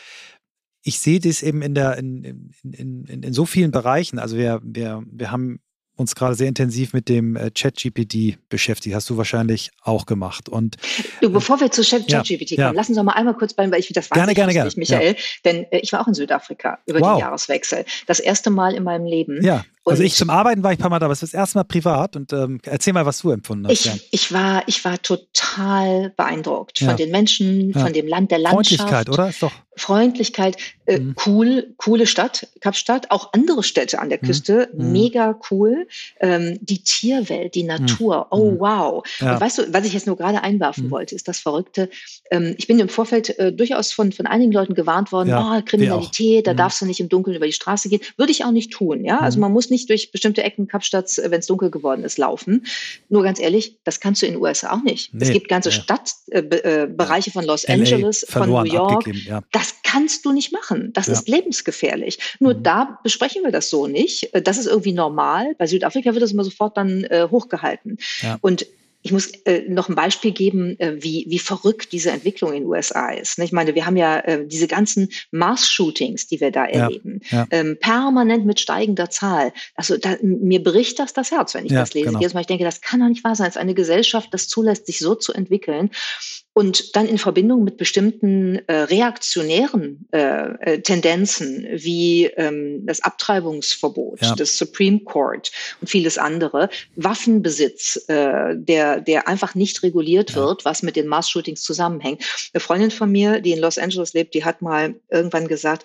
[0.83, 4.19] ich sehe das eben in der in, in, in, in so vielen Bereichen.
[4.19, 5.61] Also wir, wir, wir haben
[5.99, 8.95] uns gerade sehr intensiv mit dem äh, ChatGPT beschäftigt.
[8.95, 10.49] Hast du wahrscheinlich auch gemacht.
[10.49, 10.77] Und
[11.21, 12.71] du, bevor wir zu ChatGPT ja, kommen, ja.
[12.71, 14.71] lass uns doch mal einmal kurz beim, weil ich das gerne, gerne, gerne.
[14.77, 15.23] Michael, ja.
[15.45, 17.17] denn äh, ich war auch in Südafrika über wow.
[17.17, 17.85] den Jahreswechsel.
[18.07, 19.43] Das erste Mal in meinem Leben.
[19.45, 19.65] Ja.
[19.91, 21.59] Also ich zum Arbeiten war ich ein paar Mal da, aber es ist das erste
[21.59, 23.73] Mal privat und ähm, erzähl mal, was du empfunden hast.
[23.73, 23.95] Ich, ja.
[24.11, 26.89] ich, war, ich war total beeindruckt ja.
[26.89, 27.81] von den Menschen, ja.
[27.81, 28.81] von dem Land, der Landschaft.
[28.81, 29.29] Freundlichkeit, oder?
[29.29, 29.53] Ist doch.
[29.79, 31.15] Freundlichkeit, äh, mhm.
[31.25, 34.27] cool, coole Stadt, Kapstadt, auch andere Städte an der mhm.
[34.27, 34.93] Küste, mhm.
[34.93, 35.87] mega cool.
[36.21, 37.69] Ähm, die Tierwelt, die mhm.
[37.69, 38.39] Natur, mhm.
[38.39, 39.05] oh wow.
[39.21, 40.91] Und weißt du, was ich jetzt nur gerade einwerfen mhm.
[40.91, 41.89] wollte, ist das Verrückte.
[42.31, 46.47] Ähm, ich bin im Vorfeld äh, durchaus von, von einigen Leuten gewarnt worden, oh, Kriminalität,
[46.47, 48.01] da darfst du nicht im Dunkeln über die Straße gehen.
[48.17, 49.21] Würde ich auch nicht tun, ja.
[49.21, 52.19] Also man muss nicht nicht durch bestimmte Ecken Kapstadts, äh, wenn es dunkel geworden ist,
[52.19, 52.67] laufen.
[53.09, 55.15] Nur ganz ehrlich, das kannst du in den USA auch nicht.
[55.15, 55.77] Nee, es gibt ganze ja.
[55.77, 59.07] Stadtbereiche äh, äh, von Los LA Angeles, von New York.
[59.07, 59.43] Ja.
[59.53, 60.93] Das kannst du nicht machen.
[60.93, 61.13] Das ja.
[61.15, 62.19] ist lebensgefährlich.
[62.41, 62.63] Nur mhm.
[62.63, 64.35] da besprechen wir das so nicht.
[64.35, 65.55] Äh, das ist irgendwie normal.
[65.59, 67.99] Bei Südafrika wird das immer sofort dann äh, hochgehalten.
[68.41, 68.67] Und
[69.03, 72.69] ich muss äh, noch ein Beispiel geben, äh, wie, wie verrückt diese Entwicklung in den
[72.69, 73.39] USA ist.
[73.39, 73.45] Ne?
[73.45, 77.47] Ich meine, wir haben ja äh, diese ganzen Mars-Shootings, die wir da erleben, ja.
[77.51, 79.53] Ähm, permanent mit steigender Zahl.
[79.75, 82.09] Also da, mir bricht das das Herz, wenn ich ja, das lese.
[82.09, 82.21] Genau.
[82.21, 84.87] Jedes Mal, ich denke, das kann doch nicht wahr sein, dass eine Gesellschaft das zulässt,
[84.87, 85.91] sich so zu entwickeln
[86.53, 94.23] und dann in Verbindung mit bestimmten äh, reaktionären äh, äh, Tendenzen wie ähm, das Abtreibungsverbot
[94.23, 94.35] ja.
[94.35, 100.37] des Supreme Court und vieles andere, Waffenbesitz, äh, der, der einfach nicht reguliert ja.
[100.37, 102.25] wird, was mit den Mass-Shootings zusammenhängt.
[102.53, 105.85] Eine Freundin von mir, die in Los Angeles lebt, die hat mal irgendwann gesagt,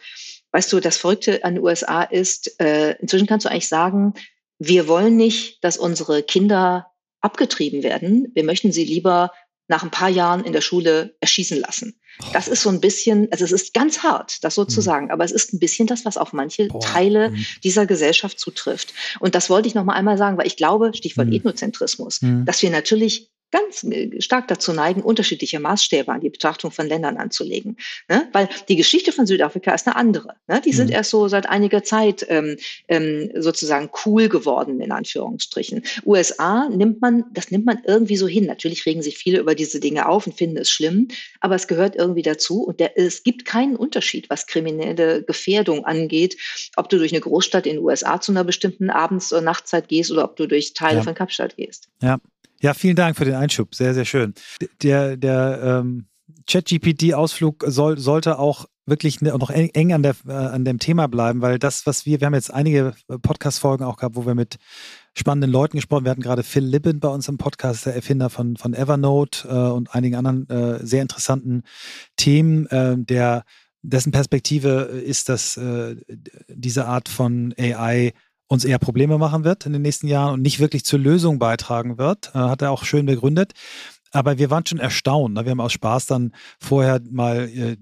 [0.54, 4.14] weißt du, das Verrückte an den USA ist, äh, inzwischen kannst du eigentlich sagen,
[4.60, 6.88] wir wollen nicht, dass unsere Kinder
[7.22, 8.32] abgetrieben werden.
[8.34, 9.32] Wir möchten sie lieber
[9.68, 12.00] nach ein paar Jahren in der Schule erschießen lassen.
[12.32, 14.84] Das ist so ein bisschen, also es ist ganz hart, das so zu mhm.
[14.84, 16.80] sagen, aber es ist ein bisschen das, was auf manche Boah.
[16.80, 17.46] Teile mhm.
[17.64, 18.94] dieser Gesellschaft zutrifft.
[19.20, 21.34] Und das wollte ich noch mal einmal sagen, weil ich glaube, Stichwort mhm.
[21.34, 22.46] Ethnozentrismus, mhm.
[22.46, 23.86] dass wir natürlich ganz
[24.18, 27.78] stark dazu neigen, unterschiedliche Maßstäbe an die Betrachtung von Ländern anzulegen.
[28.10, 28.28] Ne?
[28.34, 30.34] Weil die Geschichte von Südafrika ist eine andere.
[30.48, 30.60] Ne?
[30.66, 30.94] Die sind mhm.
[30.94, 35.84] erst so seit einiger Zeit ähm, ähm, sozusagen cool geworden, in Anführungsstrichen.
[36.04, 38.48] USA nimmt man, das nimmt man irgendwie so hin.
[38.48, 41.96] Natürlich regen sich viele über diese Dinge auf und finden es schlimm, aber es gehört
[41.96, 42.64] irgendwie dazu.
[42.64, 46.38] Und der, es gibt keinen Unterschied, was kriminelle Gefährdung angeht,
[46.76, 50.12] ob du durch eine Großstadt in den USA zu einer bestimmten Abends- oder Nachtzeit gehst
[50.12, 51.04] oder ob du durch Teile ja.
[51.04, 51.90] von Kapstadt gehst.
[52.02, 52.18] Ja,
[52.64, 53.76] ja, vielen Dank für den Einschub.
[53.76, 54.34] Sehr, sehr schön.
[54.82, 56.06] Der, der ähm,
[56.48, 61.42] ChatGPT-Ausflug soll, sollte auch wirklich ne, noch eng an, der, äh, an dem Thema bleiben,
[61.42, 64.56] weil das, was wir, wir haben jetzt einige Podcast-Folgen auch gehabt, wo wir mit
[65.14, 66.06] spannenden Leuten gesprochen.
[66.06, 69.52] Wir hatten gerade Phil Libben bei uns im Podcast, der Erfinder von, von Evernote äh,
[69.52, 71.64] und einigen anderen äh, sehr interessanten
[72.16, 73.44] Themen, äh, der
[73.82, 75.98] dessen Perspektive ist, dass äh,
[76.48, 78.14] diese Art von AI
[78.48, 81.98] uns eher Probleme machen wird in den nächsten Jahren und nicht wirklich zur Lösung beitragen
[81.98, 82.32] wird.
[82.34, 83.54] Äh, hat er auch schön begründet.
[84.12, 85.34] Aber wir waren schon erstaunt.
[85.34, 85.46] Ne?
[85.46, 87.78] Wir haben aus Spaß dann vorher mal äh,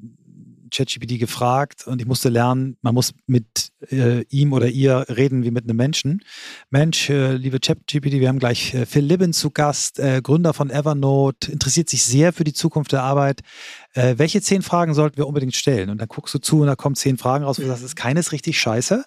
[0.72, 5.52] ChatGPT gefragt und ich musste lernen, man muss mit äh, ihm oder ihr reden wie
[5.52, 6.24] mit einem Menschen.
[6.70, 10.70] Mensch, äh, liebe ChatGPT, wir haben gleich äh, Phil Libben zu Gast, äh, Gründer von
[10.70, 13.42] Evernote, interessiert sich sehr für die Zukunft der Arbeit.
[13.94, 15.90] Äh, welche zehn Fragen sollten wir unbedingt stellen?
[15.90, 17.96] Und dann guckst du zu und da kommen zehn Fragen raus, wo du sagst, ist
[17.96, 19.06] keines richtig scheiße.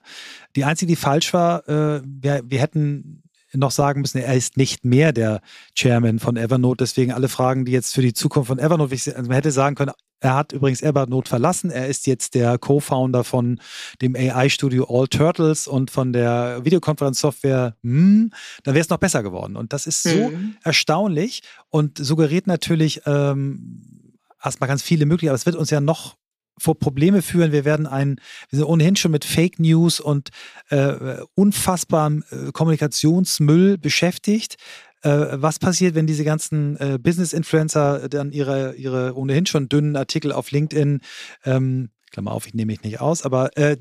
[0.56, 3.22] Die einzige, die falsch war, äh, wir, wir hätten
[3.56, 5.40] noch sagen müssen, er ist nicht mehr der
[5.74, 6.84] Chairman von Evernote.
[6.84, 8.94] Deswegen alle Fragen, die jetzt für die Zukunft von Evernote.
[8.94, 9.92] Also man hätte sagen können,
[10.24, 11.70] er hat übrigens Evernote verlassen.
[11.70, 13.60] Er ist jetzt der Co-Founder von
[14.00, 17.76] dem AI-Studio All Turtles und von der Videokonferenzsoftware.
[17.82, 18.30] Hm,
[18.62, 19.54] dann wäre es noch besser geworden.
[19.54, 20.56] Und das ist so mhm.
[20.62, 25.32] erstaunlich und suggeriert natürlich ähm, erstmal ganz viele Möglichkeiten.
[25.32, 26.16] Aber es wird uns ja noch
[26.56, 27.52] vor Probleme führen.
[27.52, 28.16] Wir werden ein,
[28.48, 30.30] wir sind ohnehin schon mit Fake News und
[30.70, 34.56] äh, unfassbarem äh, Kommunikationsmüll beschäftigt.
[35.04, 40.32] Äh, was passiert, wenn diese ganzen äh, Business-Influencer dann ihre, ihre ohnehin schon dünnen Artikel
[40.32, 41.00] auf LinkedIn,
[41.44, 43.76] ähm, Klammer auf, ich nehme mich nicht aus, aber äh,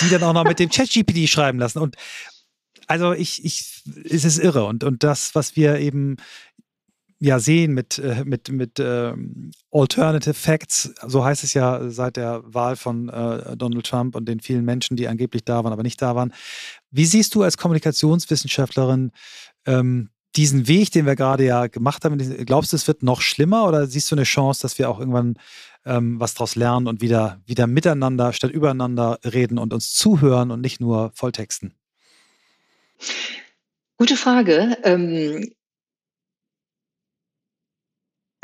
[0.00, 1.80] die dann auch noch mit dem ChatGPT schreiben lassen.
[1.80, 1.96] Und
[2.86, 4.64] also ich, ich, es ist irre.
[4.64, 6.16] Und, und das, was wir eben
[7.18, 12.42] ja sehen mit, äh, mit, mit ähm, Alternative Facts, so heißt es ja seit der
[12.46, 16.00] Wahl von äh, Donald Trump und den vielen Menschen, die angeblich da waren, aber nicht
[16.00, 16.32] da waren.
[16.90, 19.12] Wie siehst du als Kommunikationswissenschaftlerin
[19.66, 22.18] ähm, diesen Weg, den wir gerade ja gemacht haben?
[22.44, 25.38] Glaubst du, es wird noch schlimmer oder siehst du eine Chance, dass wir auch irgendwann
[25.84, 30.60] ähm, was daraus lernen und wieder, wieder miteinander statt übereinander reden und uns zuhören und
[30.60, 31.74] nicht nur volltexten?
[33.96, 34.76] Gute Frage.
[34.82, 35.52] Ähm,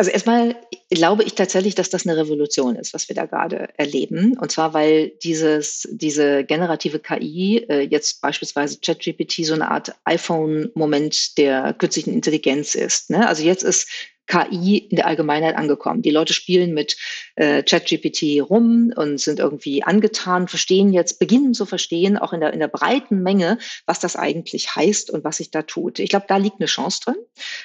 [0.01, 0.57] Also erstmal
[0.89, 4.35] glaube ich tatsächlich, dass das eine Revolution ist, was wir da gerade erleben.
[4.39, 11.37] Und zwar, weil dieses, diese generative KI, äh, jetzt beispielsweise ChatGPT, so eine Art iPhone-Moment
[11.37, 13.11] der künstlichen Intelligenz ist.
[13.11, 13.29] Ne?
[13.29, 13.89] Also jetzt ist
[14.31, 16.03] KI in der Allgemeinheit angekommen.
[16.03, 16.97] Die Leute spielen mit
[17.35, 22.53] äh, ChatGPT rum und sind irgendwie angetan, verstehen jetzt, beginnen zu verstehen, auch in der,
[22.53, 25.99] in der breiten Menge, was das eigentlich heißt und was sich da tut.
[25.99, 27.17] Ich glaube, da liegt eine Chance drin,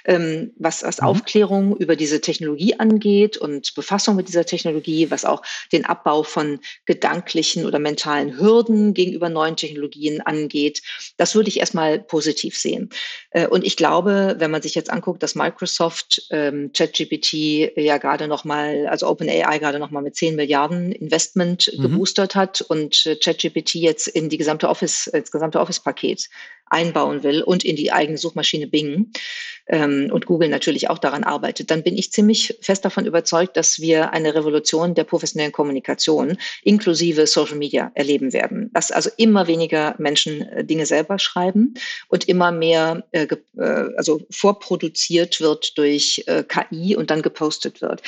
[0.05, 1.07] ähm, was, was mhm.
[1.07, 6.59] Aufklärung über diese Technologie angeht und Befassung mit dieser Technologie, was auch den Abbau von
[6.85, 10.81] gedanklichen oder mentalen Hürden gegenüber neuen Technologien angeht.
[11.17, 12.89] Das würde ich erstmal positiv sehen.
[13.29, 17.97] Äh, und ich glaube, wenn man sich jetzt anguckt, dass Microsoft äh, ähm, ChatGPT ja
[17.97, 21.81] gerade noch mal, also OpenAI gerade noch mal mit 10 Milliarden Investment mhm.
[21.83, 26.29] geboostert hat und äh, ChatGPT jetzt in die gesamte Office, ins gesamte Office-Paket
[26.67, 29.11] einbauen will und in die eigene Suchmaschine Bing
[29.67, 33.79] ähm, und Google natürlich auch daran arbeitet, dann bin ich ziemlich fest davon überzeugt, dass
[33.79, 38.69] wir eine Revolution der professionellen Kommunikation inklusive Social Media erleben werden.
[38.73, 41.75] Dass also immer weniger Menschen äh, Dinge selber schreiben
[42.07, 48.01] und immer mehr äh, äh, also vorproduziert wird durch äh, KI und dann gepostet wird.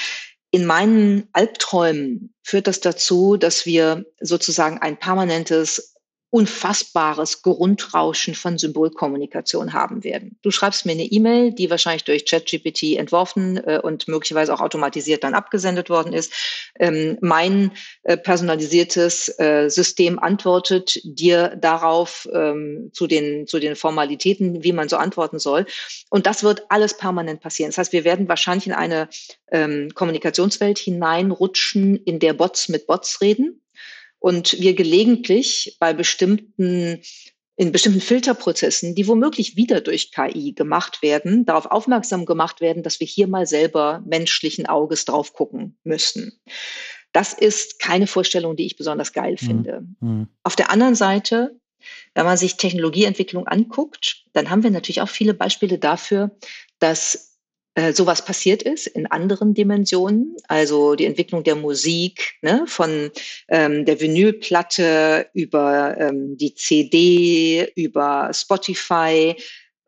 [0.52, 5.97] In meinen Albträumen führt das dazu, dass wir sozusagen ein permanentes
[6.38, 10.38] unfassbares Grundrauschen von Symbolkommunikation haben werden.
[10.44, 15.24] Du schreibst mir eine E-Mail, die wahrscheinlich durch ChatGPT entworfen äh, und möglicherweise auch automatisiert
[15.24, 16.32] dann abgesendet worden ist.
[16.80, 17.72] Ähm, mein
[18.04, 24.90] äh, personalisiertes äh, System antwortet dir darauf ähm, zu, den, zu den Formalitäten, wie man
[24.90, 25.66] so antworten soll.
[26.12, 27.72] Und das wird alles permanent passieren.
[27.72, 29.10] Das heißt, wir werden wahrscheinlich in eine
[29.52, 33.64] ähm, Kommunikationswelt hineinrutschen, in der Bots mit Bots reden
[34.28, 37.02] und wir gelegentlich bei bestimmten
[37.56, 43.00] in bestimmten Filterprozessen, die womöglich wieder durch KI gemacht werden, darauf aufmerksam gemacht werden, dass
[43.00, 46.42] wir hier mal selber menschlichen Auges drauf gucken müssen.
[47.14, 49.46] Das ist keine Vorstellung, die ich besonders geil mhm.
[49.46, 49.88] finde.
[50.02, 50.28] Mhm.
[50.44, 51.58] Auf der anderen Seite,
[52.14, 56.38] wenn man sich Technologieentwicklung anguckt, dann haben wir natürlich auch viele Beispiele dafür,
[56.80, 57.37] dass
[57.94, 63.12] sowas passiert ist in anderen Dimensionen, also die Entwicklung der Musik, ne, von
[63.50, 69.36] ähm, der Vinylplatte über ähm, die CD, über Spotify,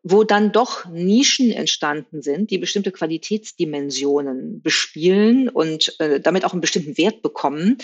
[0.02, 6.62] wo dann doch Nischen entstanden sind, die bestimmte Qualitätsdimensionen bespielen und äh, damit auch einen
[6.62, 7.78] bestimmten Wert bekommen,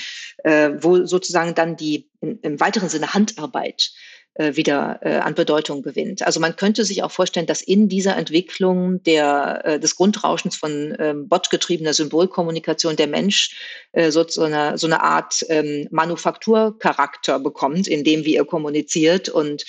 [0.44, 5.82] äh, wo sozusagen dann die in, im weiteren Sinne Handarbeit äh, wieder äh, an Bedeutung
[5.82, 6.22] gewinnt.
[6.22, 10.94] Also man könnte sich auch vorstellen, dass in dieser Entwicklung der, äh, des Grundrauschens von
[10.98, 13.56] ähm, botgetriebener Symbolkommunikation der Mensch
[13.92, 19.28] äh, so, so, eine, so eine Art ähm, Manufakturcharakter bekommt, in dem wie er kommuniziert
[19.28, 19.64] und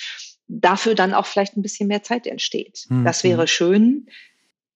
[0.48, 2.86] dafür dann auch vielleicht ein bisschen mehr Zeit entsteht.
[2.88, 3.04] Mhm.
[3.04, 4.06] Das wäre schön.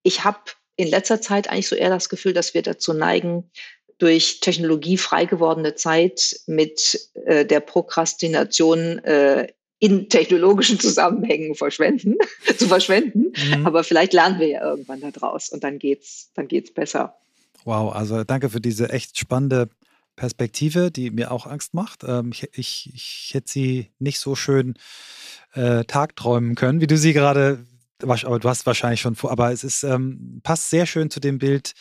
[0.03, 0.39] Ich habe
[0.77, 3.51] in letzter Zeit eigentlich so eher das Gefühl, dass wir dazu neigen,
[3.99, 9.47] durch Technologie frei gewordene Zeit mit äh, der Prokrastination äh,
[9.83, 12.15] in technologischen Zusammenhängen verschwenden,
[12.57, 13.33] zu verschwenden.
[13.37, 13.67] Mhm.
[13.67, 17.17] Aber vielleicht lernen wir ja irgendwann da draus und dann geht's, dann geht's besser.
[17.65, 19.69] Wow, also danke für diese echt spannende
[20.15, 22.05] Perspektive, die mir auch Angst macht.
[22.05, 24.75] Ähm, ich, ich, ich hätte sie nicht so schön
[25.55, 27.67] äh, tagträumen können, wie du sie gerade
[28.03, 31.39] aber du hast wahrscheinlich schon vor, aber es ist, ähm, passt sehr schön zu dem
[31.39, 31.73] Bild,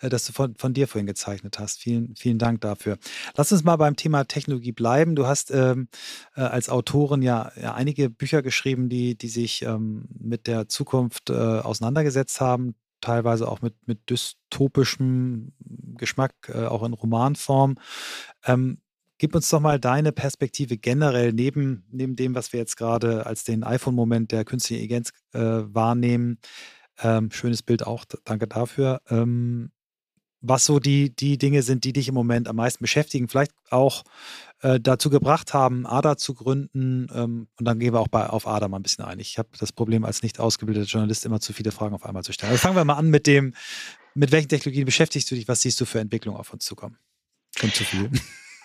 [0.00, 1.80] äh, das du von, von dir vorhin gezeichnet hast.
[1.80, 2.98] Vielen, vielen Dank dafür.
[3.36, 5.14] Lass uns mal beim Thema Technologie bleiben.
[5.14, 5.88] Du hast ähm,
[6.36, 11.30] äh, als Autorin ja, ja, einige Bücher geschrieben, die, die sich ähm, mit der Zukunft
[11.30, 15.52] äh, auseinandergesetzt haben, teilweise auch mit, mit dystopischem
[15.96, 17.76] Geschmack, äh, auch in Romanform.
[18.44, 18.78] Ähm,
[19.18, 23.44] Gib uns doch mal deine Perspektive generell neben, neben dem, was wir jetzt gerade als
[23.44, 26.38] den iPhone-Moment der künstlichen Intelligenz äh, wahrnehmen.
[27.00, 29.00] Ähm, schönes Bild auch, danke dafür.
[29.08, 29.70] Ähm,
[30.40, 34.04] was so die, die Dinge sind, die dich im Moment am meisten beschäftigen, vielleicht auch
[34.60, 37.08] äh, dazu gebracht haben, ADA zu gründen.
[37.12, 39.18] Ähm, und dann gehen wir auch bei, auf ADA mal ein bisschen ein.
[39.18, 42.32] Ich habe das Problem, als nicht ausgebildeter Journalist immer zu viele Fragen auf einmal zu
[42.32, 42.52] stellen.
[42.52, 43.54] Also fangen wir mal an mit dem,
[44.14, 45.48] mit welchen Technologien beschäftigst du dich?
[45.48, 46.98] Was siehst du für Entwicklungen auf uns zukommen?
[47.62, 48.10] Und zu viel.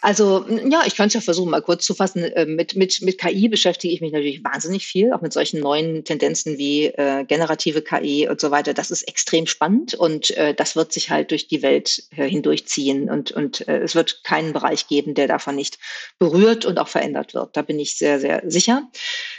[0.03, 2.25] Also ja, ich kann es ja versuchen, mal kurz zu fassen.
[2.25, 6.03] Äh, mit, mit, mit KI beschäftige ich mich natürlich wahnsinnig viel, auch mit solchen neuen
[6.03, 8.73] Tendenzen wie äh, generative KI und so weiter.
[8.73, 13.09] Das ist extrem spannend und äh, das wird sich halt durch die Welt äh, hindurchziehen
[13.09, 15.79] und, und äh, es wird keinen Bereich geben, der davon nicht
[16.19, 17.55] berührt und auch verändert wird.
[17.55, 18.89] Da bin ich sehr, sehr sicher.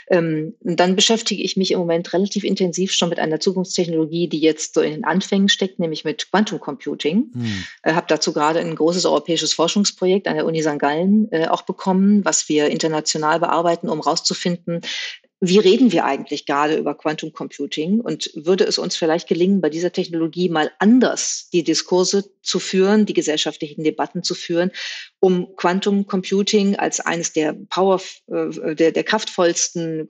[0.07, 4.75] Ähm, dann beschäftige ich mich im Moment relativ intensiv schon mit einer Zukunftstechnologie, die jetzt
[4.75, 7.31] so in den Anfängen steckt, nämlich mit Quantum Computing.
[7.33, 7.65] Hm.
[7.83, 10.79] Äh, Habe dazu gerade ein großes europäisches Forschungsprojekt an der Uni St.
[10.79, 14.81] Gallen äh, auch bekommen, was wir international bearbeiten, um herauszufinden,
[15.41, 17.99] wie reden wir eigentlich gerade über Quantum Computing?
[17.99, 23.05] Und würde es uns vielleicht gelingen, bei dieser Technologie mal anders die Diskurse zu führen,
[23.05, 24.71] die gesellschaftlichen Debatten zu führen,
[25.19, 30.09] um Quantum Computing als eines der Power, äh, der, der kraftvollsten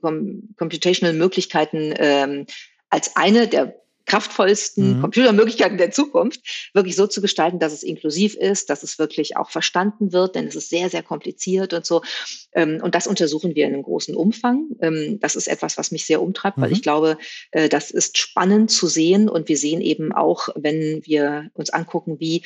[0.56, 2.46] computational Möglichkeiten ähm,
[2.88, 3.74] als eine der
[4.06, 5.00] kraftvollsten mhm.
[5.02, 9.50] Computermöglichkeiten der Zukunft wirklich so zu gestalten, dass es inklusiv ist, dass es wirklich auch
[9.50, 12.02] verstanden wird, denn es ist sehr, sehr kompliziert und so.
[12.52, 14.68] Ähm, und das untersuchen wir in einem großen Umfang.
[14.80, 16.62] Ähm, das ist etwas, was mich sehr umtreibt, mhm.
[16.62, 17.18] weil ich glaube,
[17.50, 22.20] äh, das ist spannend zu sehen und wir sehen eben auch, wenn wir uns angucken,
[22.20, 22.42] wie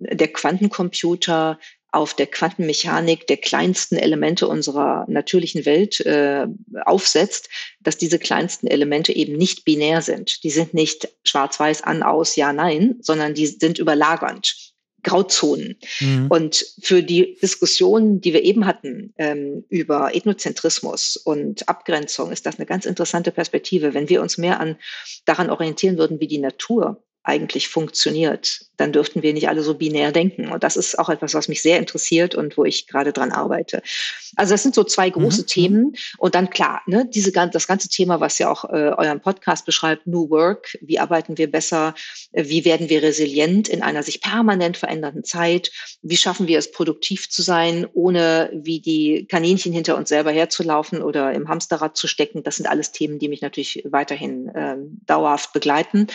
[0.00, 1.58] der Quantencomputer
[1.90, 6.46] auf der Quantenmechanik der kleinsten Elemente unserer natürlichen Welt äh,
[6.84, 7.48] aufsetzt,
[7.80, 10.44] dass diese kleinsten Elemente eben nicht binär sind.
[10.44, 14.74] Die sind nicht schwarz-weiß an, aus, ja, nein, sondern die sind überlagernd.
[15.04, 15.78] Grauzonen.
[16.00, 16.26] Mhm.
[16.28, 22.56] Und für die Diskussion, die wir eben hatten ähm, über Ethnozentrismus und Abgrenzung, ist das
[22.56, 23.94] eine ganz interessante Perspektive.
[23.94, 24.76] Wenn wir uns mehr an
[25.24, 30.12] daran orientieren würden, wie die Natur eigentlich funktioniert, dann dürften wir nicht alle so binär
[30.12, 30.50] denken.
[30.50, 33.82] Und das ist auch etwas, was mich sehr interessiert und wo ich gerade dran arbeite.
[34.36, 35.46] Also das sind so zwei große mhm.
[35.46, 35.96] Themen.
[36.16, 40.06] Und dann klar, ne, diese, das ganze Thema, was ja auch äh, euren Podcast beschreibt,
[40.06, 41.94] New Work, wie arbeiten wir besser,
[42.32, 45.70] wie werden wir resilient in einer sich permanent verändernden Zeit,
[46.02, 51.02] wie schaffen wir es, produktiv zu sein, ohne wie die Kaninchen hinter uns selber herzulaufen
[51.02, 52.42] oder im Hamsterrad zu stecken.
[52.42, 56.06] Das sind alles Themen, die mich natürlich weiterhin äh, dauerhaft begleiten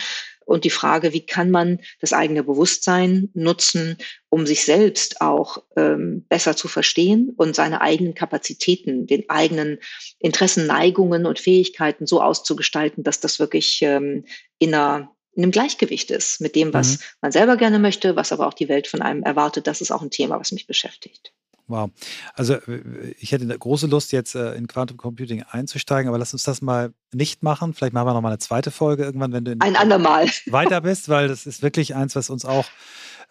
[0.46, 3.96] und die Frage, wie kann man das eigene Bewusstsein nutzen,
[4.28, 9.78] um sich selbst auch ähm, besser zu verstehen und seine eigenen Kapazitäten, den eigenen
[10.18, 14.24] Interessen, Neigungen und Fähigkeiten so auszugestalten, dass das wirklich ähm,
[14.58, 17.04] in einer in einem Gleichgewicht ist mit dem, was mhm.
[17.22, 19.66] man selber gerne möchte, was aber auch die Welt von einem erwartet.
[19.66, 21.32] Das ist auch ein Thema, was mich beschäftigt.
[21.66, 21.90] Wow.
[22.34, 26.32] Also äh, ich hätte eine große Lust, jetzt äh, in Quantum Computing einzusteigen, aber lass
[26.32, 27.74] uns das mal nicht machen.
[27.74, 31.08] Vielleicht machen wir noch mal eine zweite Folge irgendwann, wenn du ein andermal weiter bist,
[31.08, 32.66] weil das ist wirklich eins, was uns auch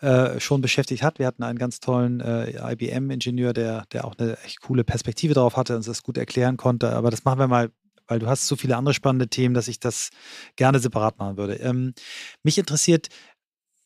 [0.01, 1.19] äh, schon beschäftigt hat.
[1.19, 5.55] Wir hatten einen ganz tollen äh, IBM-Ingenieur, der, der auch eine echt coole Perspektive darauf
[5.55, 6.91] hatte und uns das gut erklären konnte.
[6.93, 7.69] Aber das machen wir mal
[8.07, 10.09] weil du hast so viele andere spannende Themen, dass ich das
[10.55, 11.55] gerne separat machen würde.
[11.55, 11.93] Ähm,
[12.43, 13.07] mich interessiert,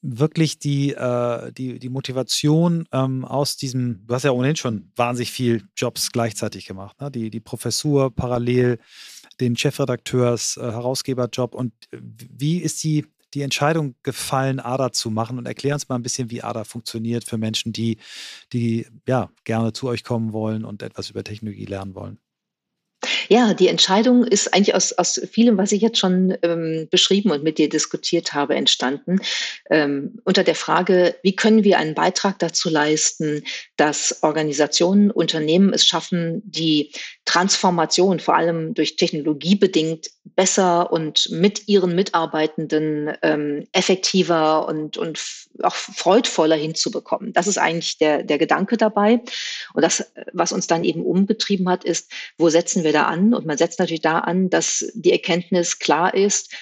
[0.10, 5.32] wirklich die, äh, die, die Motivation ähm, aus diesem, du hast ja ohnehin schon wahnsinnig
[5.32, 7.12] viel Jobs gleichzeitig gemacht, ne?
[7.12, 8.80] die, die Professur parallel,
[9.42, 15.46] den Chefredakteurs, äh, Herausgeberjob und wie ist die, die Entscheidung gefallen, ADA zu machen und
[15.46, 17.98] erklär uns mal ein bisschen, wie ADA funktioniert für Menschen, die,
[18.54, 22.18] die ja gerne zu euch kommen wollen und etwas über Technologie lernen wollen.
[23.30, 27.44] Ja, die Entscheidung ist eigentlich aus, aus vielem, was ich jetzt schon ähm, beschrieben und
[27.44, 29.20] mit dir diskutiert habe, entstanden.
[29.70, 33.44] Ähm, unter der Frage, wie können wir einen Beitrag dazu leisten,
[33.76, 36.92] dass Organisationen, Unternehmen es schaffen, die
[37.26, 45.20] Transformation, vor allem durch Technologie bedingt, besser und mit ihren Mitarbeitenden ähm, effektiver und, und
[45.64, 47.34] auch freudvoller hinzubekommen.
[47.34, 49.22] Das ist eigentlich der, der Gedanke dabei.
[49.74, 53.34] Und das, was uns dann eben umgetrieben hat, ist, wo setzen wir da an?
[53.34, 56.54] Und man setzt natürlich da an, dass die Erkenntnis klar ist,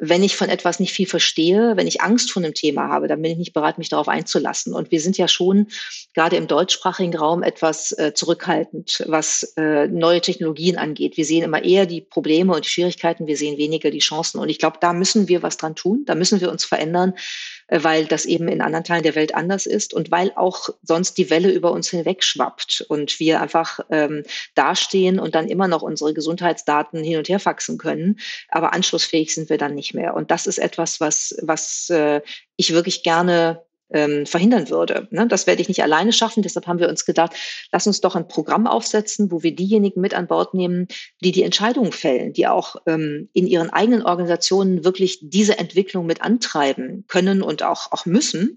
[0.00, 3.20] wenn ich von etwas nicht viel verstehe, wenn ich Angst vor einem Thema habe, dann
[3.20, 4.72] bin ich nicht bereit, mich darauf einzulassen.
[4.72, 5.66] Und wir sind ja schon
[6.14, 11.16] gerade im deutschsprachigen Raum etwas äh, zurückhaltend, was äh, neue Technologien angeht.
[11.16, 14.38] Wir sehen immer eher die Probleme und die Schwierigkeiten, wir sehen weniger die Chancen.
[14.38, 17.14] Und ich glaube, da müssen wir was dran tun, da müssen wir uns verändern,
[17.68, 21.30] weil das eben in anderen Teilen der Welt anders ist und weil auch sonst die
[21.30, 26.14] Welle über uns hinweg schwappt und wir einfach ähm, dastehen und dann immer noch unsere
[26.14, 30.14] Gesundheitsdaten hin und her faxen können, aber anschlussfähig sind wir dann nicht mehr.
[30.14, 32.22] Und das ist etwas, was, was äh,
[32.56, 35.08] ich wirklich gerne ähm, verhindern würde.
[35.10, 35.26] Ne?
[35.26, 36.42] Das werde ich nicht alleine schaffen.
[36.42, 37.32] Deshalb haben wir uns gedacht,
[37.72, 40.88] lass uns doch ein Programm aufsetzen, wo wir diejenigen mit an Bord nehmen,
[41.22, 46.22] die die Entscheidungen fällen, die auch ähm, in ihren eigenen Organisationen wirklich diese Entwicklung mit
[46.22, 48.56] antreiben können und auch, auch müssen.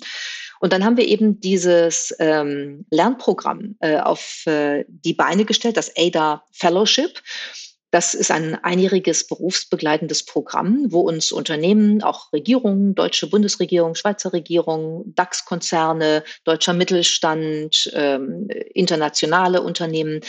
[0.60, 5.92] Und dann haben wir eben dieses ähm, Lernprogramm äh, auf äh, die Beine gestellt, das
[5.98, 7.22] ADA Fellowship.
[7.92, 15.14] Das ist ein einjähriges berufsbegleitendes Programm, wo uns Unternehmen, auch Regierungen, deutsche Bundesregierung, Schweizer Regierung,
[15.16, 20.22] DAX-Konzerne, deutscher Mittelstand, ähm, internationale Unternehmen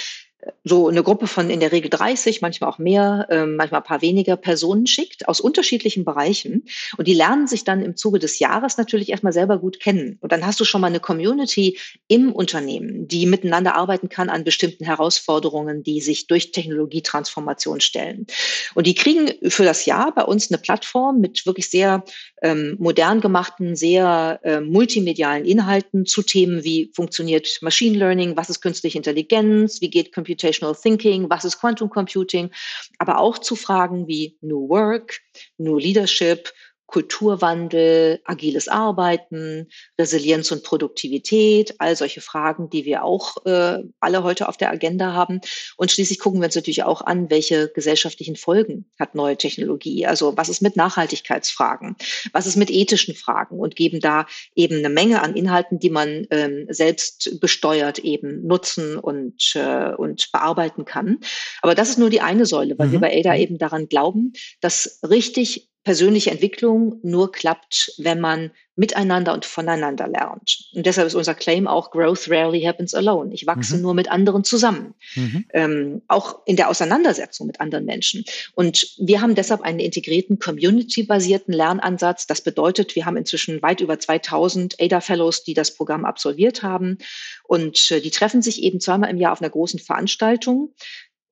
[0.64, 4.02] so eine Gruppe von in der Regel 30, manchmal auch mehr, äh, manchmal ein paar
[4.02, 6.66] weniger Personen schickt aus unterschiedlichen Bereichen.
[6.96, 10.18] Und die lernen sich dann im Zuge des Jahres natürlich erstmal selber gut kennen.
[10.20, 11.78] Und dann hast du schon mal eine Community
[12.08, 18.26] im Unternehmen, die miteinander arbeiten kann an bestimmten Herausforderungen, die sich durch Technologietransformation stellen.
[18.74, 22.04] Und die kriegen für das Jahr bei uns eine Plattform mit wirklich sehr
[22.42, 28.60] ähm, modern gemachten, sehr äh, multimedialen Inhalten zu Themen wie funktioniert Machine Learning, was ist
[28.60, 32.50] künstliche Intelligenz, wie geht Computer Computational Thinking, was ist Quantum Computing,
[32.98, 35.20] aber auch zu Fragen wie New Work,
[35.58, 36.52] New Leadership,
[36.92, 39.68] Kulturwandel, agiles Arbeiten,
[39.98, 45.14] Resilienz und Produktivität, all solche Fragen, die wir auch äh, alle heute auf der Agenda
[45.14, 45.40] haben.
[45.78, 50.06] Und schließlich gucken wir uns natürlich auch an, welche gesellschaftlichen Folgen hat neue Technologie.
[50.06, 51.96] Also was ist mit Nachhaltigkeitsfragen,
[52.34, 56.26] was ist mit ethischen Fragen und geben da eben eine Menge an Inhalten, die man
[56.30, 61.20] ähm, selbst besteuert eben nutzen und, äh, und bearbeiten kann.
[61.62, 62.92] Aber das ist nur die eine Säule, weil mhm.
[62.92, 69.34] wir bei ADA eben daran glauben, dass richtig persönliche Entwicklung nur klappt, wenn man miteinander
[69.34, 70.70] und voneinander lernt.
[70.74, 73.34] Und deshalb ist unser Claim auch Growth rarely happens alone.
[73.34, 73.82] Ich wachse mhm.
[73.82, 75.44] nur mit anderen zusammen, mhm.
[75.52, 78.24] ähm, auch in der Auseinandersetzung mit anderen Menschen.
[78.54, 82.26] Und wir haben deshalb einen integrierten community-basierten Lernansatz.
[82.26, 86.96] Das bedeutet, wir haben inzwischen weit über 2000 ADA Fellows, die das Programm absolviert haben.
[87.44, 90.72] Und äh, die treffen sich eben zweimal im Jahr auf einer großen Veranstaltung.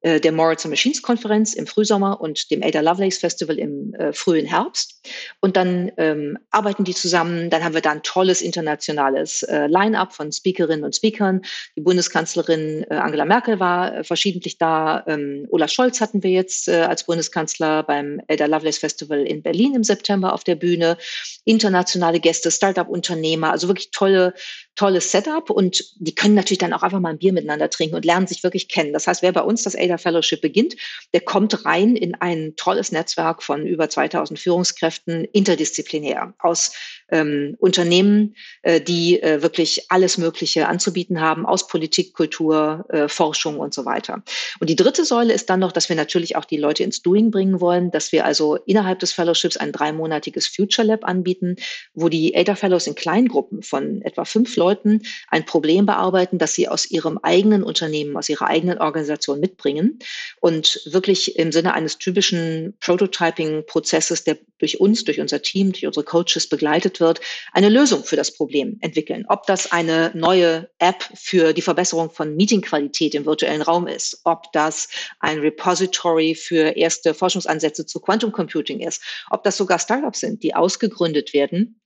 [0.02, 4.12] Äh, der Moritz and Machines Konferenz im Frühsommer und dem Ada Lovelace Festival im äh,
[4.12, 5.02] frühen Herbst.
[5.40, 7.50] Und dann ähm, arbeiten die zusammen.
[7.50, 11.42] Dann haben wir da ein tolles internationales äh, Line-up von Speakerinnen und Speakern.
[11.76, 15.04] Die Bundeskanzlerin äh, Angela Merkel war äh, verschiedentlich da.
[15.06, 19.74] Ähm, Olaf Scholz hatten wir jetzt äh, als Bundeskanzler beim Ada Lovelace Festival in Berlin
[19.74, 20.96] im September auf der Bühne.
[21.44, 24.34] Internationale Gäste, Startup-Unternehmer, also wirklich tolle
[24.80, 28.04] tolles Setup und die können natürlich dann auch einfach mal ein Bier miteinander trinken und
[28.06, 28.94] lernen sich wirklich kennen.
[28.94, 30.76] Das heißt, wer bei uns das ADA Fellowship beginnt,
[31.12, 36.72] der kommt rein in ein tolles Netzwerk von über 2000 Führungskräften interdisziplinär aus
[37.10, 43.58] ähm, Unternehmen, äh, die äh, wirklich alles Mögliche anzubieten haben aus Politik, Kultur, äh, Forschung
[43.58, 44.22] und so weiter.
[44.60, 47.30] Und die dritte Säule ist dann noch, dass wir natürlich auch die Leute ins Doing
[47.30, 51.56] bringen wollen, dass wir also innerhalb des Fellowships ein dreimonatiges Future Lab anbieten,
[51.94, 56.68] wo die ADA Fellows in Kleingruppen von etwa fünf Leuten ein Problem bearbeiten, das sie
[56.68, 59.98] aus ihrem eigenen Unternehmen, aus ihrer eigenen Organisation mitbringen
[60.40, 66.04] und wirklich im Sinne eines typischen Prototyping-Prozesses, der durch uns, durch unser Team, durch unsere
[66.04, 67.20] Coaches begleitet wird,
[67.52, 69.24] eine Lösung für das Problem entwickeln.
[69.28, 74.52] Ob das eine neue App für die Verbesserung von Meetingqualität im virtuellen Raum ist, ob
[74.52, 74.88] das
[75.18, 80.54] ein Repository für erste Forschungsansätze zu Quantum Computing ist, ob das sogar Startups sind, die
[80.54, 81.80] ausgegründet werden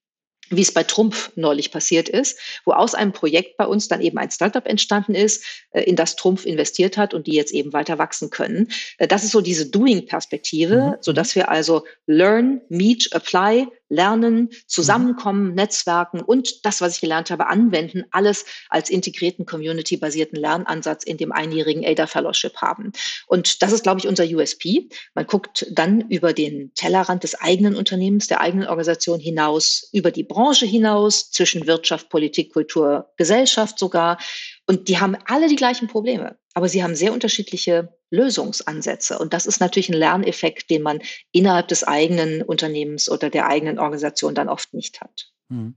[0.50, 4.18] wie es bei Trumpf neulich passiert ist, wo aus einem Projekt bei uns dann eben
[4.18, 7.98] ein Startup entstanden ist, äh, in das Trumpf investiert hat und die jetzt eben weiter
[7.98, 8.68] wachsen können.
[8.98, 10.94] Äh, das ist so diese Doing-Perspektive, mhm.
[11.00, 15.54] so dass wir also learn, meet, apply, lernen, zusammenkommen, mhm.
[15.54, 21.32] Netzwerken und das, was ich gelernt habe, anwenden, alles als integrierten community-basierten Lernansatz in dem
[21.32, 22.92] einjährigen ADA Fellowship haben.
[23.26, 24.88] Und das ist, glaube ich, unser USP.
[25.14, 30.24] Man guckt dann über den Tellerrand des eigenen Unternehmens, der eigenen Organisation hinaus, über die
[30.24, 34.18] Branche hinaus, zwischen Wirtschaft, Politik, Kultur, Gesellschaft sogar.
[34.66, 39.18] Und die haben alle die gleichen Probleme, aber sie haben sehr unterschiedliche Lösungsansätze.
[39.18, 41.00] Und das ist natürlich ein Lerneffekt, den man
[41.32, 45.32] innerhalb des eigenen Unternehmens oder der eigenen Organisation dann oft nicht hat.
[45.48, 45.74] Mhm.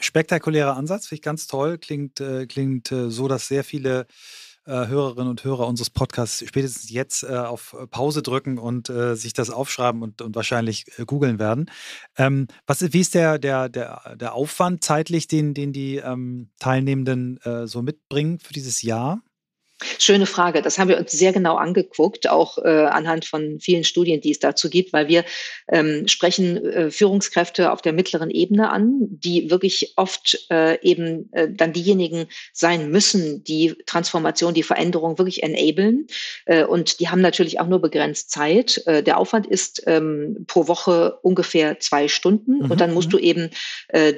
[0.00, 1.78] Spektakulärer Ansatz, finde ich ganz toll.
[1.78, 4.06] Klingt, äh, klingt äh, so, dass sehr viele
[4.66, 9.32] äh, Hörerinnen und Hörer unseres Podcasts spätestens jetzt äh, auf Pause drücken und äh, sich
[9.32, 11.70] das aufschreiben und, und wahrscheinlich äh, googeln werden.
[12.18, 17.38] Ähm, was, wie ist der, der, der, der Aufwand zeitlich, den, den die ähm, Teilnehmenden
[17.66, 19.22] so mitbringen für dieses Jahr?
[19.98, 20.62] Schöne Frage.
[20.62, 24.38] Das haben wir uns sehr genau angeguckt, auch äh, anhand von vielen Studien, die es
[24.38, 25.24] dazu gibt, weil wir
[25.68, 31.48] ähm, sprechen äh, Führungskräfte auf der mittleren Ebene an, die wirklich oft äh, eben äh,
[31.50, 36.06] dann diejenigen sein müssen, die Transformation, die Veränderung wirklich enablen.
[36.46, 38.82] Äh, und die haben natürlich auch nur begrenzt Zeit.
[38.86, 42.58] Äh, der Aufwand ist ähm, pro Woche ungefähr zwei Stunden.
[42.58, 42.70] Mhm.
[42.70, 43.12] Und dann musst mhm.
[43.12, 43.50] du eben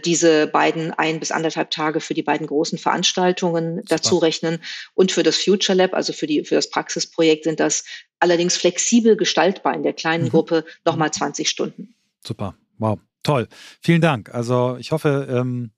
[0.05, 4.59] diese beiden ein bis anderthalb Tage für die beiden großen Veranstaltungen dazu rechnen
[4.95, 7.85] und für das Future Future Lab, also für, die, für das Praxisprojekt, sind das
[8.21, 10.31] allerdings flexibel gestaltbar in der kleinen mhm.
[10.31, 11.95] Gruppe nochmal 20 Stunden.
[12.25, 13.49] Super, wow, toll.
[13.81, 14.35] Vielen Dank.
[14.35, 15.71] Also ich hoffe, ähm,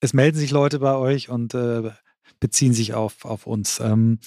[0.00, 1.90] es melden sich Leute bei euch und äh,
[2.40, 3.80] beziehen sich auf, auf uns.
[3.80, 4.20] Ähm,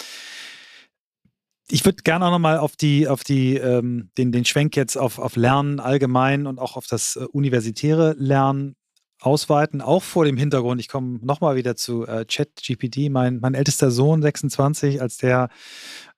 [1.69, 5.19] ich würde gerne auch nochmal auf die, auf die, ähm, den, den Schwenk jetzt auf,
[5.19, 8.75] auf Lernen allgemein und auch auf das äh, universitäre Lernen
[9.21, 13.91] ausweiten, auch vor dem Hintergrund, ich komme nochmal wieder zu äh, ChatGPT, mein, mein ältester
[13.91, 15.49] Sohn, 26, als der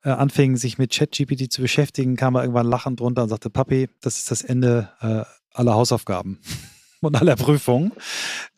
[0.02, 3.88] äh, anfing, sich mit ChatGPT zu beschäftigen, kam er irgendwann lachend drunter und sagte, Papi,
[4.00, 6.40] das ist das Ende äh, aller Hausaufgaben
[7.00, 7.92] und aller Prüfungen.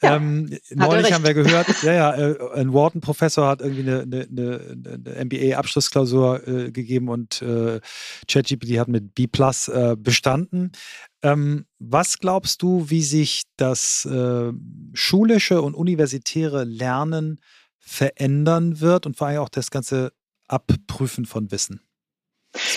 [0.01, 4.61] Ja, ähm, neulich haben wir gehört, ja, ja, äh, ein Wharton-Professor hat irgendwie eine, eine,
[5.05, 7.81] eine MBA-Abschlussklausur äh, gegeben und äh,
[8.29, 10.71] ChatGPT hat mit B Plus äh, bestanden.
[11.27, 14.53] Ähm, was glaubst du, wie sich das äh,
[14.93, 17.41] schulische und universitäre Lernen
[17.79, 20.13] verändern wird und vor allem auch das ganze
[20.47, 21.81] Abprüfen von Wissen?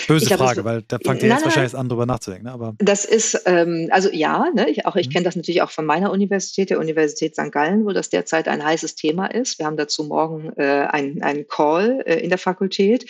[0.08, 2.46] Böse glaub, Frage, weil da fangt ihr jetzt nein, wahrscheinlich an, drüber nachzudenken.
[2.46, 2.52] Ne?
[2.52, 5.12] Aber das ist, ähm, also ja, ne, ich, auch ich mhm.
[5.12, 7.52] kenne das natürlich auch von meiner Universität, der Universität St.
[7.52, 9.58] Gallen, wo das derzeit ein heißes Thema ist.
[9.58, 13.08] Wir haben dazu morgen äh, einen, einen Call äh, in der Fakultät.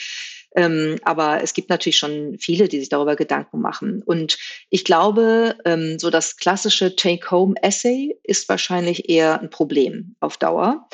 [0.57, 4.03] Ähm, aber es gibt natürlich schon viele, die sich darüber Gedanken machen.
[4.05, 4.39] Und
[4.69, 10.89] ich glaube, ähm, so das klassische Take-Home-Essay ist wahrscheinlich eher ein Problem auf Dauer.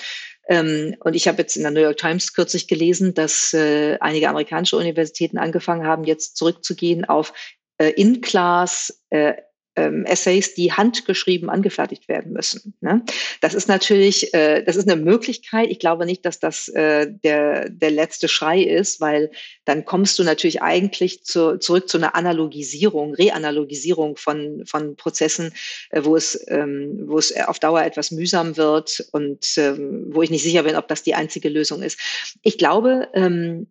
[0.49, 4.29] Ähm, und ich habe jetzt in der New York Times kürzlich gelesen, dass äh, einige
[4.29, 7.33] amerikanische Universitäten angefangen haben, jetzt zurückzugehen auf
[7.79, 9.35] äh, In-Class äh,
[9.77, 12.75] ähm, Essays, die handgeschrieben angefertigt werden müssen.
[12.81, 13.03] Ne?
[13.41, 15.71] Das ist natürlich, äh, das ist eine Möglichkeit.
[15.71, 19.31] Ich glaube nicht, dass das äh, der, der letzte Schrei ist, weil
[19.65, 25.53] dann kommst du natürlich eigentlich zu, zurück zu einer Analogisierung, Reanalogisierung von, von Prozessen,
[25.91, 30.31] äh, wo, es, ähm, wo es auf Dauer etwas mühsam wird und ähm, wo ich
[30.31, 31.99] nicht sicher bin, ob das die einzige Lösung ist.
[32.43, 33.69] Ich glaube, ähm,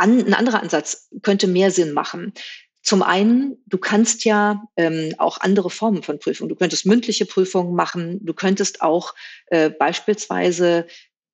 [0.00, 2.32] an, ein anderer Ansatz könnte mehr Sinn machen.
[2.82, 6.48] Zum einen, du kannst ja ähm, auch andere Formen von Prüfungen.
[6.48, 8.24] Du könntest mündliche Prüfungen machen.
[8.24, 9.14] Du könntest auch
[9.46, 10.86] äh, beispielsweise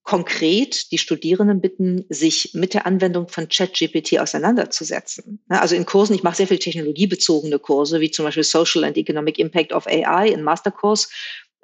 [0.06, 5.40] konkret die Studierenden bitten, sich mit der Anwendung von ChatGPT auseinanderzusetzen.
[5.48, 9.38] Also in Kursen, ich mache sehr viel technologiebezogene Kurse, wie zum Beispiel Social and Economic
[9.38, 11.10] Impact of AI in Masterkurs.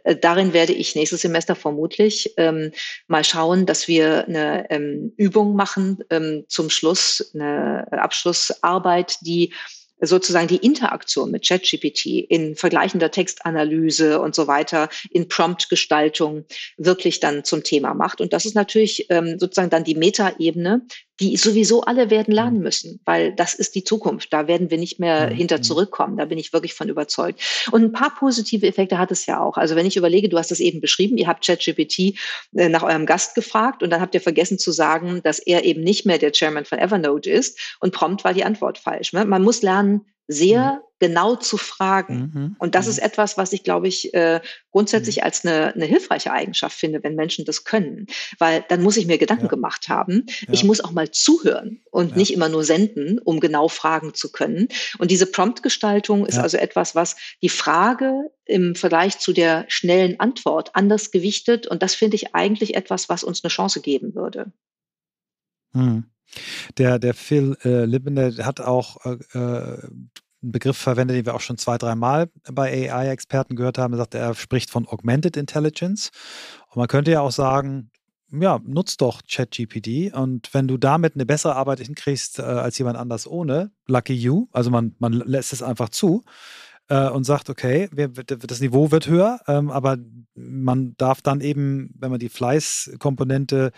[0.04, 2.72] Äh, darin werde ich nächstes Semester vermutlich ähm,
[3.06, 9.52] mal schauen, dass wir eine ähm, Übung machen ähm, zum Schluss, eine Abschlussarbeit, die
[10.02, 16.44] sozusagen die Interaktion mit ChatGPT in vergleichender Textanalyse und so weiter, in Prompt-Gestaltung
[16.76, 18.20] wirklich dann zum Thema macht.
[18.20, 20.82] Und das ist natürlich ähm, sozusagen dann die Metaebene,
[21.20, 22.62] die sowieso alle werden lernen mhm.
[22.62, 24.32] müssen, weil das ist die Zukunft.
[24.32, 25.34] Da werden wir nicht mehr mhm.
[25.34, 25.62] hinter mhm.
[25.62, 26.16] zurückkommen.
[26.16, 27.40] Da bin ich wirklich von überzeugt.
[27.70, 29.56] Und ein paar positive Effekte hat es ja auch.
[29.56, 32.18] Also wenn ich überlege, du hast es eben beschrieben, ihr habt ChatGPT
[32.56, 35.82] äh, nach eurem Gast gefragt und dann habt ihr vergessen zu sagen, dass er eben
[35.82, 39.12] nicht mehr der Chairman von Evernote ist und prompt war die Antwort falsch.
[39.12, 39.24] Ne?
[39.24, 40.78] Man muss lernen, sehr mhm.
[40.98, 42.30] genau zu fragen.
[42.32, 42.56] Mhm.
[42.58, 42.92] Und das mhm.
[42.92, 45.22] ist etwas, was ich, glaube ich, äh, grundsätzlich mhm.
[45.24, 48.06] als eine, eine hilfreiche Eigenschaft finde, wenn Menschen das können.
[48.38, 49.50] Weil dann muss ich mir Gedanken ja.
[49.50, 50.26] gemacht haben.
[50.40, 50.48] Ja.
[50.52, 52.16] Ich muss auch mal zuhören und ja.
[52.16, 54.68] nicht immer nur senden, um genau fragen zu können.
[54.98, 60.74] Und diese Promptgestaltung ist also etwas, was die Frage im Vergleich zu der schnellen Antwort
[60.74, 61.66] anders gewichtet.
[61.66, 64.52] Und das finde ich eigentlich etwas, was uns eine Chance geben würde.
[65.74, 66.11] Hm.
[66.78, 69.84] Der, der Phil äh, Libben, der hat auch äh, äh,
[70.42, 73.94] einen Begriff verwendet, den wir auch schon zwei, dreimal bei AI-Experten gehört haben.
[73.94, 76.10] Er sagt, er spricht von Augmented Intelligence.
[76.68, 77.90] Und man könnte ja auch sagen,
[78.40, 82.96] ja, nutz doch ChatGPT und wenn du damit eine bessere Arbeit hinkriegst äh, als jemand
[82.96, 86.24] anders ohne, lucky you, also man, man lässt es einfach zu,
[86.88, 89.96] äh, und sagt, okay, wir, das Niveau wird höher, ähm, aber
[90.34, 93.72] man darf dann eben, wenn man die Fleißkomponente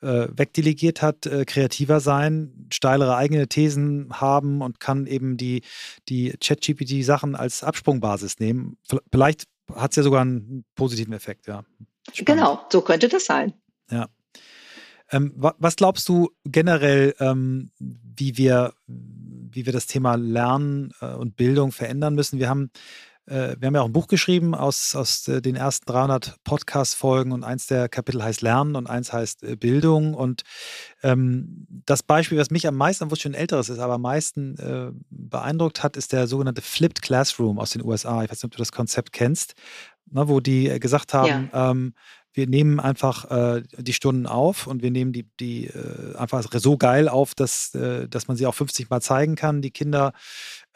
[0.00, 5.62] äh, wegdelegiert hat, äh, kreativer sein, steilere eigene Thesen haben und kann eben die,
[6.08, 8.76] die ChatGPT-Sachen als Absprungbasis nehmen.
[9.12, 9.44] Vielleicht
[9.74, 11.64] hat es ja sogar einen positiven Effekt, ja.
[12.12, 12.40] Spannend.
[12.40, 13.52] Genau, so könnte das sein.
[13.90, 14.08] Ja.
[15.12, 18.74] Ähm, was glaubst du generell, ähm, wie wir
[19.52, 22.38] wie wir das Thema Lernen äh, und Bildung verändern müssen.
[22.38, 22.70] Wir haben,
[23.26, 27.32] äh, wir haben ja auch ein Buch geschrieben aus, aus äh, den ersten 300 Podcast-Folgen
[27.32, 30.14] und eins der Kapitel heißt Lernen und eins heißt Bildung.
[30.14, 30.42] Und
[31.02, 34.02] ähm, das Beispiel, was mich am meisten, wo es schon ein älteres ist, aber am
[34.02, 38.22] meisten äh, beeindruckt hat, ist der sogenannte Flipped Classroom aus den USA.
[38.22, 39.54] Ich weiß nicht, ob du das Konzept kennst,
[40.10, 41.70] ne, wo die gesagt haben, ja.
[41.70, 41.94] ähm,
[42.32, 46.76] wir nehmen einfach äh, die Stunden auf und wir nehmen die, die äh, einfach so
[46.76, 49.62] geil auf, dass, äh, dass man sie auch 50 Mal zeigen kann.
[49.62, 50.12] Die Kinder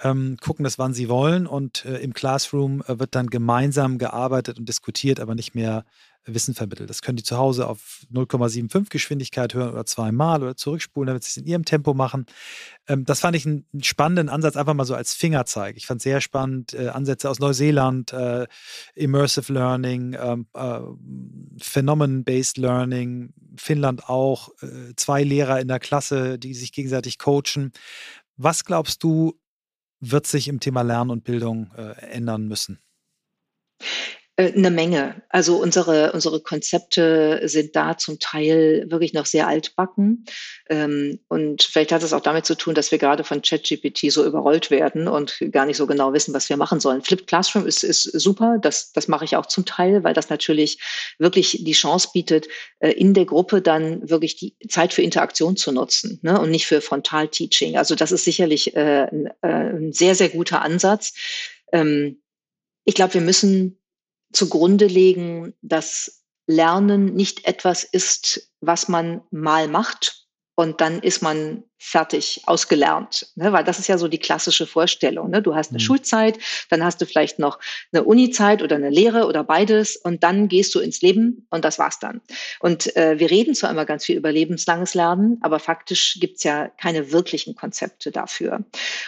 [0.03, 4.59] ähm, gucken das, wann sie wollen und äh, im Classroom äh, wird dann gemeinsam gearbeitet
[4.59, 5.85] und diskutiert, aber nicht mehr
[6.27, 6.89] Wissen vermittelt.
[6.89, 11.29] Das können die zu Hause auf 0,75 Geschwindigkeit hören oder zweimal oder zurückspulen, damit sie
[11.29, 12.27] es in ihrem Tempo machen.
[12.89, 15.77] Ähm, das fand ich einen spannenden Ansatz, einfach mal so als Fingerzeig.
[15.77, 18.47] Ich fand sehr spannend, äh, Ansätze aus Neuseeland, äh,
[18.95, 20.81] Immersive Learning, ähm, äh,
[21.61, 24.51] Phenomenon-Based Learning, Finnland auch,
[24.97, 27.73] zwei Lehrer in der Klasse, die sich gegenseitig coachen.
[28.37, 29.39] Was glaubst du,
[30.01, 32.81] wird sich im Thema Lernen und Bildung ändern müssen?
[34.37, 35.23] Äh, eine Menge.
[35.29, 40.25] Also unsere, unsere Konzepte sind da zum Teil wirklich noch sehr altbacken.
[40.69, 44.25] Ähm, und vielleicht hat es auch damit zu tun, dass wir gerade von ChatGPT so
[44.25, 47.03] überrollt werden und gar nicht so genau wissen, was wir machen sollen.
[47.03, 48.59] Flipped Classroom ist, ist super.
[48.61, 50.81] Das, das mache ich auch zum Teil, weil das natürlich
[51.19, 52.49] wirklich die Chance bietet,
[52.81, 56.41] äh, in der Gruppe dann wirklich die Zeit für Interaktion zu nutzen ne?
[56.41, 57.77] und nicht für Frontal-Teaching.
[57.79, 61.15] Also das ist sicherlich äh, ein, ein sehr, sehr guter Ansatz.
[61.73, 62.21] Ähm,
[62.85, 63.79] ich glaube, wir müssen
[64.35, 70.25] zugrunde legen, dass Lernen nicht etwas ist, was man mal macht
[70.57, 73.27] und dann ist man fertig, ausgelernt.
[73.35, 73.53] Ne?
[73.53, 75.31] Weil das ist ja so die klassische Vorstellung.
[75.31, 75.43] Ne?
[75.43, 75.83] Du hast eine mhm.
[75.83, 76.39] Schulzeit,
[76.71, 77.59] dann hast du vielleicht noch
[77.93, 81.79] eine Unizeit oder eine Lehre oder beides und dann gehst du ins Leben und das
[81.79, 82.23] war's dann.
[82.61, 86.69] Und äh, wir reden zwar immer ganz viel über lebenslanges Lernen, aber faktisch gibt's ja
[86.69, 88.65] keine wirklichen Konzepte dafür.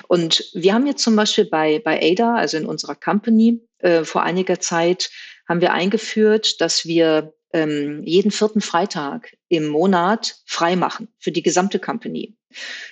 [0.08, 4.22] Und wir haben jetzt zum Beispiel bei, bei ADA, also in unserer Company, äh, vor
[4.22, 5.10] einiger Zeit
[5.48, 11.42] haben wir eingeführt, dass wir ähm, jeden vierten Freitag im Monat frei machen für die
[11.42, 12.36] gesamte Company.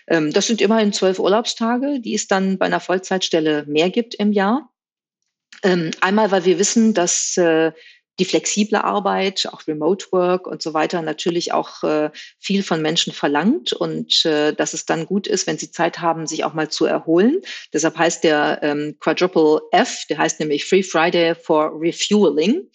[0.07, 4.33] Ähm, das sind immerhin zwölf Urlaubstage, die es dann bei einer Vollzeitstelle mehr gibt im
[4.33, 4.71] Jahr.
[5.63, 7.73] Ähm, einmal, weil wir wissen, dass äh,
[8.19, 13.13] die flexible Arbeit, auch Remote Work und so weiter natürlich auch äh, viel von Menschen
[13.13, 16.69] verlangt und äh, dass es dann gut ist, wenn sie Zeit haben, sich auch mal
[16.69, 17.41] zu erholen.
[17.73, 22.69] Deshalb heißt der ähm, Quadruple F, der heißt nämlich Free Friday for Refueling.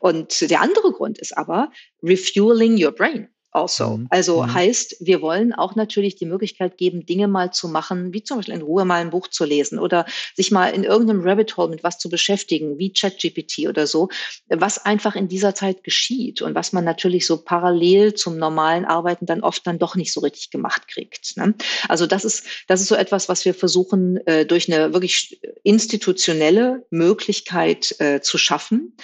[0.00, 1.70] Und der andere Grund ist aber
[2.02, 3.96] Refueling Your Brain also.
[3.96, 4.06] Mhm.
[4.10, 4.54] Also mhm.
[4.54, 8.54] heißt, wir wollen auch natürlich die Möglichkeit geben, Dinge mal zu machen, wie zum Beispiel
[8.54, 11.82] in Ruhe mal ein Buch zu lesen oder sich mal in irgendeinem Rabbit Hole mit
[11.82, 14.08] was zu beschäftigen, wie ChatGPT oder so,
[14.48, 19.26] was einfach in dieser Zeit geschieht und was man natürlich so parallel zum normalen Arbeiten
[19.26, 21.36] dann oft dann doch nicht so richtig gemacht kriegt.
[21.36, 21.54] Ne?
[21.88, 26.86] Also das ist, das ist so etwas, was wir versuchen, äh, durch eine wirklich institutionelle
[26.90, 28.96] Möglichkeit äh, zu schaffen.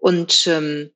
[0.00, 0.90] Und ähm,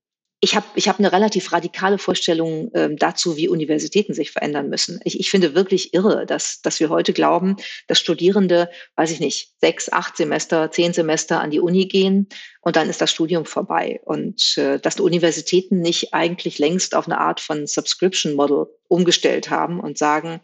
[0.44, 5.00] ich habe ich hab eine relativ radikale Vorstellung ähm, dazu, wie Universitäten sich verändern müssen.
[5.02, 9.52] Ich, ich finde wirklich irre, dass, dass wir heute glauben, dass Studierende, weiß ich nicht,
[9.62, 12.28] sechs, acht Semester, zehn Semester an die Uni gehen
[12.60, 14.00] und dann ist das Studium vorbei.
[14.04, 19.48] Und äh, dass die Universitäten nicht eigentlich längst auf eine Art von Subscription Model umgestellt
[19.48, 20.42] haben und sagen,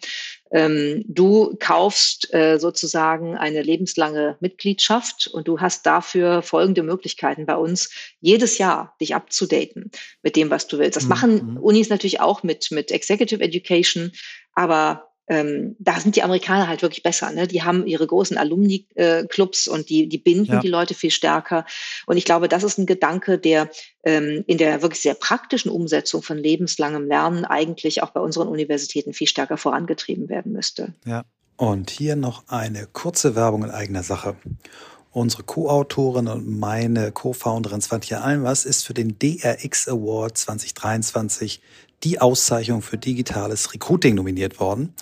[0.51, 7.57] ähm, du kaufst äh, sozusagen eine lebenslange Mitgliedschaft und du hast dafür folgende Möglichkeiten bei
[7.57, 7.91] uns,
[8.21, 9.91] jedes Jahr dich abzudaten
[10.23, 10.97] mit dem, was du willst.
[10.97, 11.09] Das mhm.
[11.09, 14.13] machen Unis natürlich auch mit, mit Executive Education,
[14.55, 17.31] aber ähm, da sind die Amerikaner halt wirklich besser.
[17.31, 17.47] Ne?
[17.47, 20.61] Die haben ihre großen Alumni-Clubs und die, die binden ja.
[20.61, 21.65] die Leute viel stärker.
[22.07, 23.71] Und ich glaube, das ist ein Gedanke, der
[24.03, 29.13] ähm, in der wirklich sehr praktischen Umsetzung von lebenslangem Lernen eigentlich auch bei unseren Universitäten
[29.13, 30.95] viel stärker vorangetrieben werden müsste.
[31.07, 31.23] Ja.
[31.57, 34.35] Und hier noch eine kurze Werbung in eigener Sache.
[35.13, 41.61] Unsere Co-Autorin und meine Co-Founderin Svantje Almers ist für den DRX Award 2023
[42.03, 44.95] die Auszeichnung für digitales Recruiting nominiert worden.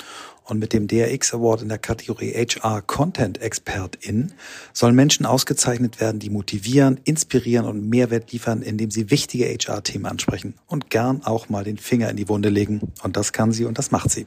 [0.48, 4.32] Und mit dem DRX Award in der Kategorie HR Content Expertin
[4.72, 10.54] sollen Menschen ausgezeichnet werden, die motivieren, inspirieren und Mehrwert liefern, indem sie wichtige HR-Themen ansprechen
[10.66, 12.80] und gern auch mal den Finger in die Wunde legen.
[13.02, 14.26] Und das kann sie und das macht sie.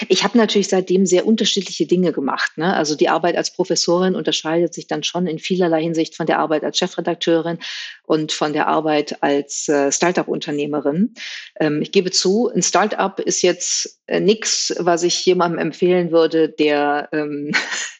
[0.07, 2.57] Ich habe natürlich seitdem sehr unterschiedliche Dinge gemacht.
[2.57, 2.73] Ne?
[2.73, 6.63] Also die Arbeit als Professorin unterscheidet sich dann schon in vielerlei Hinsicht von der Arbeit
[6.63, 7.59] als Chefredakteurin
[8.03, 11.13] und von der Arbeit als äh, Startup-Unternehmerin.
[11.59, 16.49] Ähm, ich gebe zu, ein Startup ist jetzt äh, nichts, was ich jemandem empfehlen würde,
[16.49, 17.51] der ähm,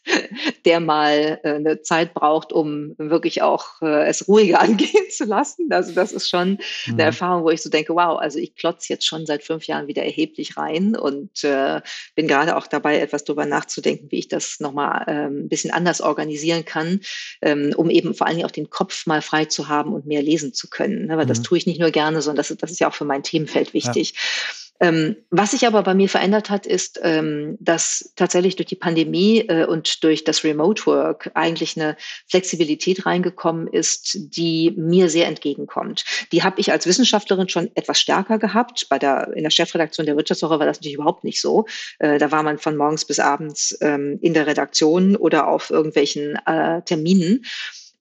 [0.65, 5.67] der mal äh, eine Zeit braucht, um wirklich auch äh, es ruhiger angehen zu lassen.
[5.71, 6.93] Also das ist schon mhm.
[6.93, 9.87] eine Erfahrung, wo ich so denke, wow, also ich klotze jetzt schon seit fünf Jahren
[9.87, 11.81] wieder erheblich rein und äh,
[12.15, 16.01] bin gerade auch dabei, etwas darüber nachzudenken, wie ich das nochmal äh, ein bisschen anders
[16.01, 17.01] organisieren kann,
[17.41, 20.21] ähm, um eben vor allen Dingen auch den Kopf mal frei zu haben und mehr
[20.21, 21.07] lesen zu können.
[21.07, 21.17] Ne?
[21.17, 21.29] Weil mhm.
[21.29, 23.73] das tue ich nicht nur gerne, sondern das, das ist ja auch für mein Themenfeld
[23.73, 24.13] wichtig.
[24.15, 24.60] Ja.
[24.81, 29.41] Ähm, was sich aber bei mir verändert hat, ist, ähm, dass tatsächlich durch die Pandemie
[29.47, 31.95] äh, und durch das Remote Work eigentlich eine
[32.27, 36.03] Flexibilität reingekommen ist, die mir sehr entgegenkommt.
[36.31, 38.87] Die habe ich als Wissenschaftlerin schon etwas stärker gehabt.
[38.89, 41.65] Bei der, in der Chefredaktion der Wirtschaftswoche war das natürlich überhaupt nicht so.
[41.99, 46.37] Äh, da war man von morgens bis abends ähm, in der Redaktion oder auf irgendwelchen
[46.47, 47.45] äh, Terminen.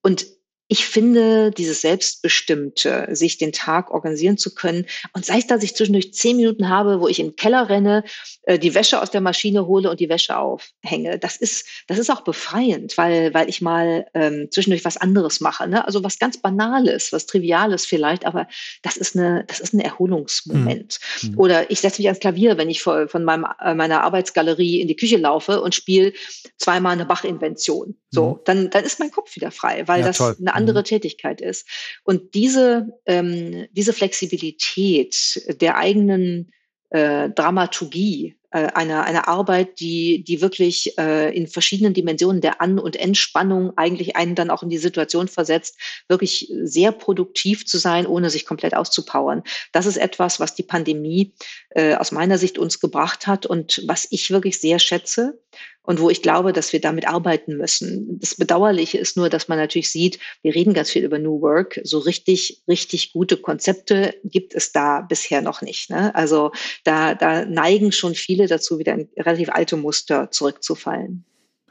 [0.00, 0.24] Und
[0.72, 5.74] ich finde, dieses Selbstbestimmte, sich den Tag organisieren zu können und sei es, dass ich
[5.74, 8.04] zwischendurch zehn Minuten habe, wo ich in den Keller renne,
[8.44, 12.08] äh, die Wäsche aus der Maschine hole und die Wäsche aufhänge, das ist, das ist
[12.08, 15.66] auch befreiend, weil, weil ich mal ähm, zwischendurch was anderes mache.
[15.66, 15.84] Ne?
[15.84, 18.46] Also was ganz Banales, was Triviales vielleicht, aber
[18.82, 21.00] das ist eine, das ist ein Erholungsmoment.
[21.22, 21.36] Mhm.
[21.36, 24.86] Oder ich setze mich ans Klavier, wenn ich von, von meinem, äh, meiner Arbeitsgalerie in
[24.86, 26.12] die Küche laufe und spiele
[26.58, 27.96] zweimal eine Bach-Invention.
[28.10, 28.38] So, mhm.
[28.44, 30.36] dann, dann ist mein Kopf wieder frei, weil ja, das toll.
[30.38, 30.84] eine andere mhm.
[30.84, 31.68] Tätigkeit ist.
[32.04, 36.52] Und diese, ähm, diese Flexibilität der eigenen
[36.90, 42.80] äh, Dramaturgie, äh, einer, einer Arbeit, die, die wirklich äh, in verschiedenen Dimensionen der An-
[42.80, 48.06] und Entspannung eigentlich einen dann auch in die Situation versetzt, wirklich sehr produktiv zu sein,
[48.06, 49.44] ohne sich komplett auszupowern.
[49.70, 51.32] Das ist etwas, was die Pandemie
[51.70, 55.38] äh, aus meiner Sicht uns gebracht hat und was ich wirklich sehr schätze
[55.82, 58.18] und wo ich glaube, dass wir damit arbeiten müssen.
[58.20, 61.80] Das Bedauerliche ist nur, dass man natürlich sieht, wir reden ganz viel über New Work.
[61.84, 65.90] So richtig, richtig gute Konzepte gibt es da bisher noch nicht.
[65.90, 66.14] Ne?
[66.14, 66.52] Also
[66.84, 71.24] da, da neigen schon viele dazu, wieder in relativ alte Muster zurückzufallen.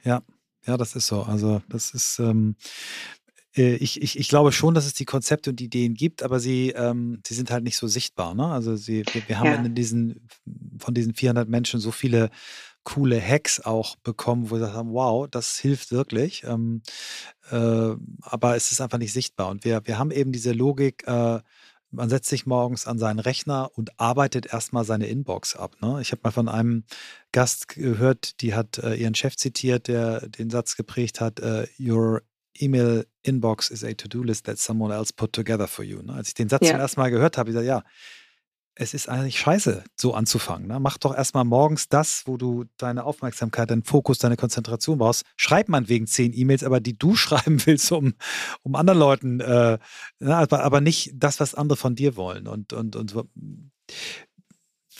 [0.03, 0.21] Ja,
[0.65, 1.21] ja, das ist so.
[1.21, 2.55] Also das ist, ähm,
[3.55, 6.69] äh, ich, ich, ich glaube schon, dass es die Konzepte und Ideen gibt, aber sie,
[6.69, 8.35] ähm, sie sind halt nicht so sichtbar.
[8.35, 8.45] Ne?
[8.45, 9.55] Also sie, wir, wir haben ja.
[9.55, 10.27] in diesen,
[10.79, 12.29] von diesen 400 Menschen so viele
[12.83, 16.43] coole Hacks auch bekommen, wo sie sagen, wow, das hilft wirklich.
[16.43, 16.81] Ähm,
[17.51, 19.49] äh, aber es ist einfach nicht sichtbar.
[19.49, 21.39] Und wir, wir haben eben diese Logik, äh,
[21.91, 25.75] man setzt sich morgens an seinen Rechner und arbeitet erstmal seine Inbox ab.
[25.81, 25.99] Ne?
[26.01, 26.83] Ich habe mal von einem
[27.31, 32.21] Gast gehört, die hat äh, ihren Chef zitiert, der den Satz geprägt hat, äh, Your
[32.59, 36.01] email inbox is a to-do list that someone else put together for you.
[36.01, 36.13] Ne?
[36.13, 36.71] Als ich den Satz ja.
[36.71, 37.83] zum ersten Mal gehört habe, ich gesagt, ja,
[38.81, 40.67] es ist eigentlich scheiße, so anzufangen.
[40.67, 40.79] Ne?
[40.79, 45.25] Mach doch erstmal morgens das, wo du deine Aufmerksamkeit, deinen Fokus, deine Konzentration brauchst.
[45.35, 48.13] Schreib man wegen zehn E-Mails, aber die du schreiben willst, um,
[48.63, 49.77] um anderen Leuten, äh,
[50.19, 52.47] na, aber, aber nicht das, was andere von dir wollen.
[52.47, 53.13] Und, und, und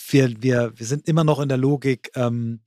[0.10, 2.60] wir, wir, wir sind immer noch in der Logik, ähm,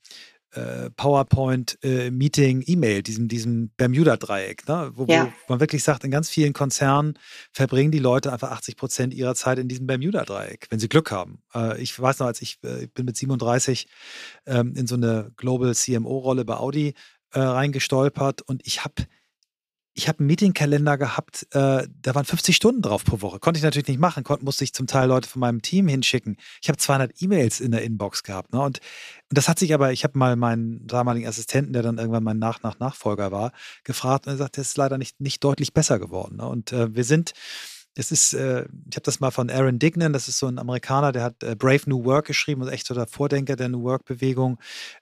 [0.52, 4.92] äh, PowerPoint-Meeting, äh, E-Mail, diesem, diesem Bermuda-Dreieck, ne?
[4.94, 5.32] wo, ja.
[5.46, 7.18] wo, man wirklich sagt, in ganz vielen Konzernen
[7.52, 11.42] verbringen die Leute einfach 80 Prozent ihrer Zeit in diesem Bermuda-Dreieck, wenn sie Glück haben.
[11.54, 13.86] Äh, ich weiß noch, als ich, äh, ich bin mit 37
[14.46, 16.94] ähm, in so eine Global CMO-Rolle bei Audi
[17.32, 18.94] äh, reingestolpert und ich habe
[19.94, 23.38] ich habe einen Meetingkalender gehabt, äh, da waren 50 Stunden drauf pro Woche.
[23.38, 26.36] Konnte ich natürlich nicht machen, konnte, musste ich zum Teil Leute von meinem Team hinschicken.
[26.62, 28.52] Ich habe 200 E-Mails in der Inbox gehabt.
[28.52, 28.60] Ne?
[28.60, 32.24] Und, und das hat sich aber, ich habe mal meinen damaligen Assistenten, der dann irgendwann
[32.24, 33.52] mein Nach-Nach-Nachfolger war,
[33.84, 36.36] gefragt und er sagt, das ist leider nicht, nicht deutlich besser geworden.
[36.36, 36.46] Ne?
[36.46, 37.32] Und äh, wir sind
[37.94, 41.12] das ist, äh, ich habe das mal von Aaron Dignan, das ist so ein Amerikaner,
[41.12, 44.58] der hat äh, Brave New Work geschrieben und echt so der Vordenker der New Work-Bewegung.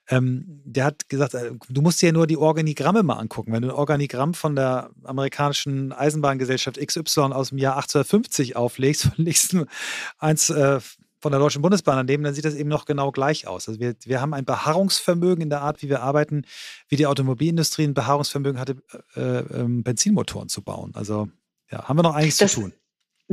[0.09, 3.53] Ähm, der hat gesagt, äh, du musst dir ja nur die Organigramme mal angucken.
[3.53, 9.53] Wenn du ein Organigramm von der amerikanischen Eisenbahngesellschaft XY aus dem Jahr 1850 auflegst, legst
[9.53, 9.65] du
[10.17, 10.79] eins äh,
[11.21, 13.69] von der Deutschen Bundesbahn daneben, dann sieht das eben noch genau gleich aus.
[13.69, 16.45] Also wir, wir haben ein Beharrungsvermögen in der Art, wie wir arbeiten,
[16.89, 18.77] wie die Automobilindustrie ein Beharrungsvermögen hatte,
[19.15, 20.91] äh, ähm, Benzinmotoren zu bauen.
[20.95, 21.29] Also
[21.71, 22.73] ja, haben wir noch einiges das, zu tun.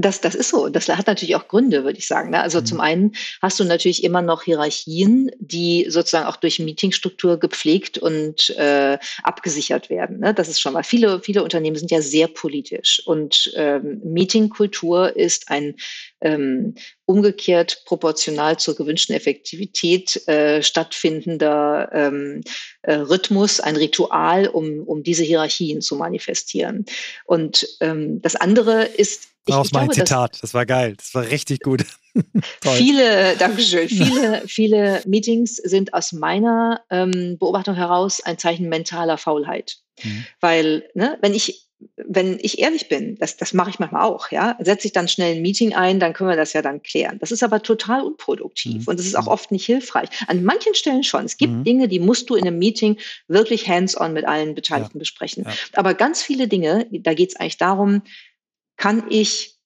[0.01, 0.68] Das, das ist so.
[0.68, 2.30] Das hat natürlich auch Gründe, würde ich sagen.
[2.30, 2.40] Ne?
[2.40, 2.66] Also mhm.
[2.66, 8.51] zum einen hast du natürlich immer noch Hierarchien, die sozusagen auch durch Meetingstruktur gepflegt und
[8.51, 10.20] äh, abgesichert werden.
[10.20, 10.34] Ne?
[10.34, 10.84] Das ist schon mal.
[10.84, 15.74] Viele, viele Unternehmen sind ja sehr politisch und ähm, Meetingkultur ist ein
[16.20, 16.74] ähm,
[17.05, 22.42] umgekehrt proportional zur gewünschten Effektivität äh, stattfindender ähm,
[22.82, 26.84] äh, Rhythmus, ein Ritual, um, um diese Hierarchien zu manifestieren.
[27.24, 30.38] Und ähm, das andere ist Daraus mal ein Zitat.
[30.42, 30.94] Das war geil.
[30.96, 31.84] Das war richtig gut.
[32.62, 33.88] viele, Dankeschön.
[33.88, 39.78] Viele, viele Meetings sind aus meiner ähm, Beobachtung heraus ein Zeichen mentaler Faulheit.
[40.03, 40.26] Mhm.
[40.40, 44.57] Weil, ne, wenn ich wenn ich ehrlich bin, das, das mache ich manchmal auch, ja,
[44.61, 47.18] setze ich dann schnell ein Meeting ein, dann können wir das ja dann klären.
[47.20, 48.88] Das ist aber total unproduktiv mhm.
[48.88, 49.32] und es ist auch mhm.
[49.32, 50.09] oft nicht hilfreich.
[50.26, 51.24] An manchen Stellen schon.
[51.24, 51.64] Es gibt mhm.
[51.64, 55.01] Dinge, die musst du in einem Meeting wirklich hands-on mit allen Beteiligten ja.
[55.01, 55.44] besprechen.
[55.44, 55.53] Ja.
[55.74, 58.03] Aber ganz viele Dinge, da geht es eigentlich darum,
[58.78, 59.58] kann ich,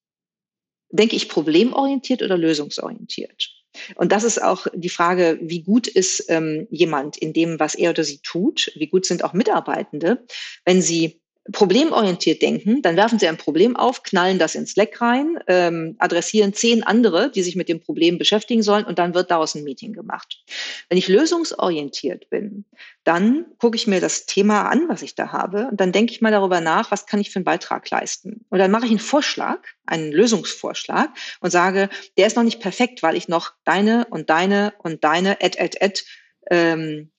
[0.90, 3.50] denke ich, problemorientiert oder lösungsorientiert?
[3.94, 7.90] Und das ist auch die Frage, wie gut ist ähm, jemand in dem, was er
[7.90, 8.70] oder sie tut?
[8.74, 10.26] Wie gut sind auch Mitarbeitende,
[10.64, 15.38] wenn sie problemorientiert denken, dann werfen sie ein Problem auf, knallen das ins Slack rein,
[15.49, 19.57] ähm, adressieren zehn andere, die sich mit dem Problem beschäftigen sollen und dann wird daraus
[19.57, 20.45] ein Meeting gemacht.
[20.88, 22.64] Wenn ich lösungsorientiert bin,
[23.03, 26.20] dann gucke ich mir das Thema an, was ich da habe und dann denke ich
[26.20, 28.45] mal darüber nach, was kann ich für einen Beitrag leisten.
[28.49, 33.03] Und dann mache ich einen Vorschlag, einen Lösungsvorschlag und sage, der ist noch nicht perfekt,
[33.03, 36.05] weil ich noch deine und deine und deine et et et
[36.51, 37.11] ähm,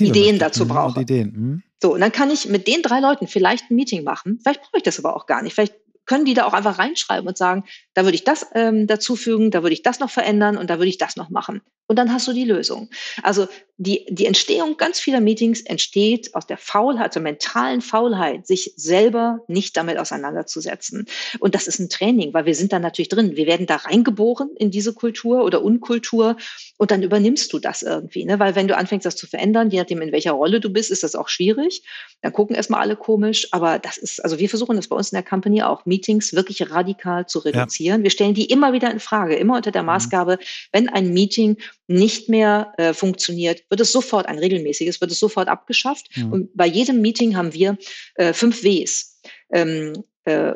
[0.00, 1.00] Ideen dazu mhm, brauche.
[1.00, 1.32] Ideen.
[1.32, 1.62] Mhm.
[1.82, 4.38] So, und dann kann ich mit den drei Leuten vielleicht ein Meeting machen.
[4.42, 5.54] Vielleicht brauche ich das aber auch gar nicht.
[5.54, 5.74] Vielleicht
[6.06, 7.64] können die da auch einfach reinschreiben und sagen,
[7.94, 10.88] da würde ich das ähm, dazufügen, da würde ich das noch verändern und da würde
[10.88, 11.60] ich das noch machen.
[11.88, 12.88] Und dann hast du die Lösung.
[13.22, 13.46] Also
[13.78, 19.40] die, die Entstehung ganz vieler Meetings entsteht aus der Faulheit, also mentalen Faulheit, sich selber
[19.48, 21.06] nicht damit auseinanderzusetzen.
[21.40, 23.36] Und das ist ein Training, weil wir sind da natürlich drin.
[23.36, 26.36] Wir werden da reingeboren in diese Kultur oder Unkultur
[26.78, 28.24] und dann übernimmst du das irgendwie.
[28.24, 28.38] Ne?
[28.38, 31.02] Weil wenn du anfängst, das zu verändern, je nachdem, in welcher Rolle du bist, ist
[31.02, 31.82] das auch schwierig.
[32.22, 33.48] Dann gucken erstmal alle komisch.
[33.52, 36.70] Aber das ist, also wir versuchen das bei uns in der Company auch, Meetings wirklich
[36.70, 38.00] radikal zu reduzieren.
[38.00, 38.04] Ja.
[38.04, 39.86] Wir stellen die immer wieder in Frage, immer unter der mhm.
[39.86, 40.38] Maßgabe,
[40.72, 41.58] wenn ein Meeting
[41.88, 46.08] nicht mehr äh, funktioniert, wird es sofort ein regelmäßiges, wird es sofort abgeschafft.
[46.16, 46.32] Mhm.
[46.32, 47.78] Und bei jedem Meeting haben wir
[48.16, 49.20] äh, fünf Ws.
[49.52, 50.54] Ähm, äh,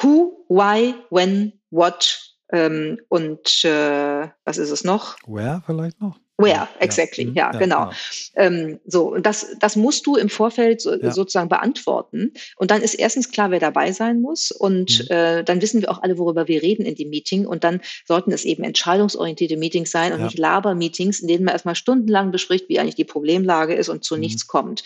[0.00, 5.16] who, why, when, what ähm, und äh, was ist es noch?
[5.26, 6.18] Where vielleicht noch?
[6.42, 7.34] Where, exactly, mhm.
[7.34, 7.84] ja, ja, genau.
[7.86, 7.92] genau.
[8.36, 11.10] Ähm, so, und das, das musst du im Vorfeld so, ja.
[11.10, 12.32] sozusagen beantworten.
[12.56, 14.50] Und dann ist erstens klar, wer dabei sein muss.
[14.50, 15.14] Und mhm.
[15.14, 17.46] äh, dann wissen wir auch alle, worüber wir reden in dem Meeting.
[17.46, 20.24] Und dann sollten es eben entscheidungsorientierte Meetings sein und ja.
[20.26, 24.14] nicht Laber-Meetings, in denen man erstmal stundenlang bespricht, wie eigentlich die Problemlage ist und zu
[24.14, 24.20] mhm.
[24.20, 24.82] nichts kommt.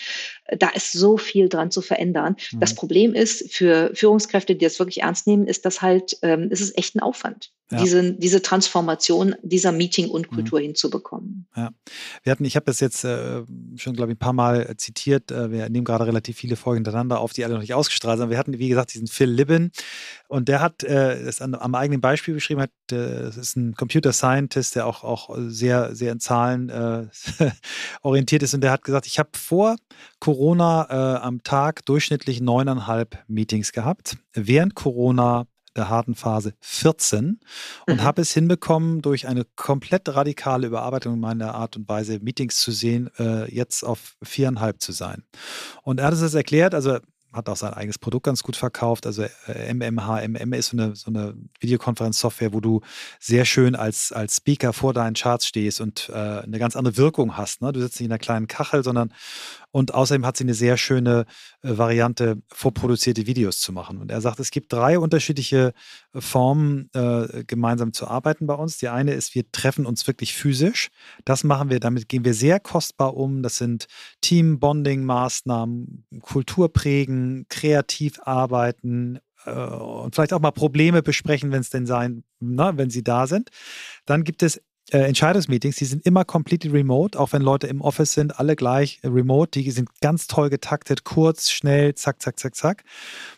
[0.59, 2.37] Da ist so viel dran zu verändern.
[2.53, 2.61] Mhm.
[2.61, 6.61] Das Problem ist für Führungskräfte, die das wirklich ernst nehmen, ist das halt, ähm, ist
[6.61, 10.35] es echt ein Aufwand, diese, diese Transformation dieser Meeting und mhm.
[10.35, 11.47] Kultur hinzubekommen.
[11.57, 11.71] Ja.
[12.23, 13.43] Wir hatten, ich habe das jetzt äh,
[13.77, 15.31] schon, glaube ich, ein paar Mal äh, zitiert.
[15.31, 18.31] Äh, wir nehmen gerade relativ viele Folgen hintereinander auf, die alle noch nicht ausgestrahlt sind.
[18.31, 19.71] Wir hatten, wie gesagt, diesen Phil Libin
[20.29, 22.61] und der hat es äh, am eigenen Beispiel beschrieben.
[22.61, 27.07] Hat, das ist ein Computer Scientist, der auch, auch sehr, sehr in Zahlen äh,
[28.03, 28.55] orientiert ist.
[28.55, 29.77] Und der hat gesagt, ich habe vor
[30.21, 34.17] Corona äh, am Tag durchschnittlich neuneinhalb Meetings gehabt.
[34.33, 35.47] Während Corona
[35.77, 37.41] der harten Phase 14
[37.87, 38.03] und mhm.
[38.03, 43.11] habe es hinbekommen, durch eine komplett radikale Überarbeitung meiner Art und Weise, Meetings zu sehen,
[43.19, 45.25] äh, jetzt auf viereinhalb zu sein.
[45.83, 46.99] Und er hat es erklärt, also
[47.35, 49.07] hat auch sein eigenes Produkt ganz gut verkauft.
[49.07, 52.81] Also äh, MMH, MM ist so eine, so eine Videokonferenzsoftware, wo du
[53.19, 57.37] sehr schön als, als Speaker vor deinen Charts stehst und äh, eine ganz andere Wirkung
[57.37, 57.61] hast.
[57.61, 57.73] Ne?
[57.73, 59.13] Du sitzt nicht in einer kleinen Kachel, sondern
[59.75, 61.27] und außerdem hat sie eine sehr schöne
[61.63, 63.99] äh, Variante, vorproduzierte Videos zu machen.
[63.99, 65.73] Und er sagt, es gibt drei unterschiedliche
[66.13, 68.79] äh, Formen, äh, gemeinsam zu arbeiten bei uns.
[68.79, 70.91] Die eine ist, wir treffen uns wirklich physisch.
[71.25, 73.43] Das machen wir, damit gehen wir sehr kostbar um.
[73.43, 73.89] Das sind
[74.21, 81.87] Team-Bonding-Maßnahmen, Kultur prägen, kreativ arbeiten, äh, und vielleicht auch mal Probleme besprechen, wenn es denn
[81.87, 83.51] sein, na, wenn sie da sind.
[84.07, 88.13] Dann gibt es äh, Entscheidungsmeetings, die sind immer completely remote, auch wenn Leute im Office
[88.13, 89.59] sind, alle gleich remote.
[89.59, 92.85] Die sind ganz toll getaktet, kurz, schnell, zack, zack, zack, zack.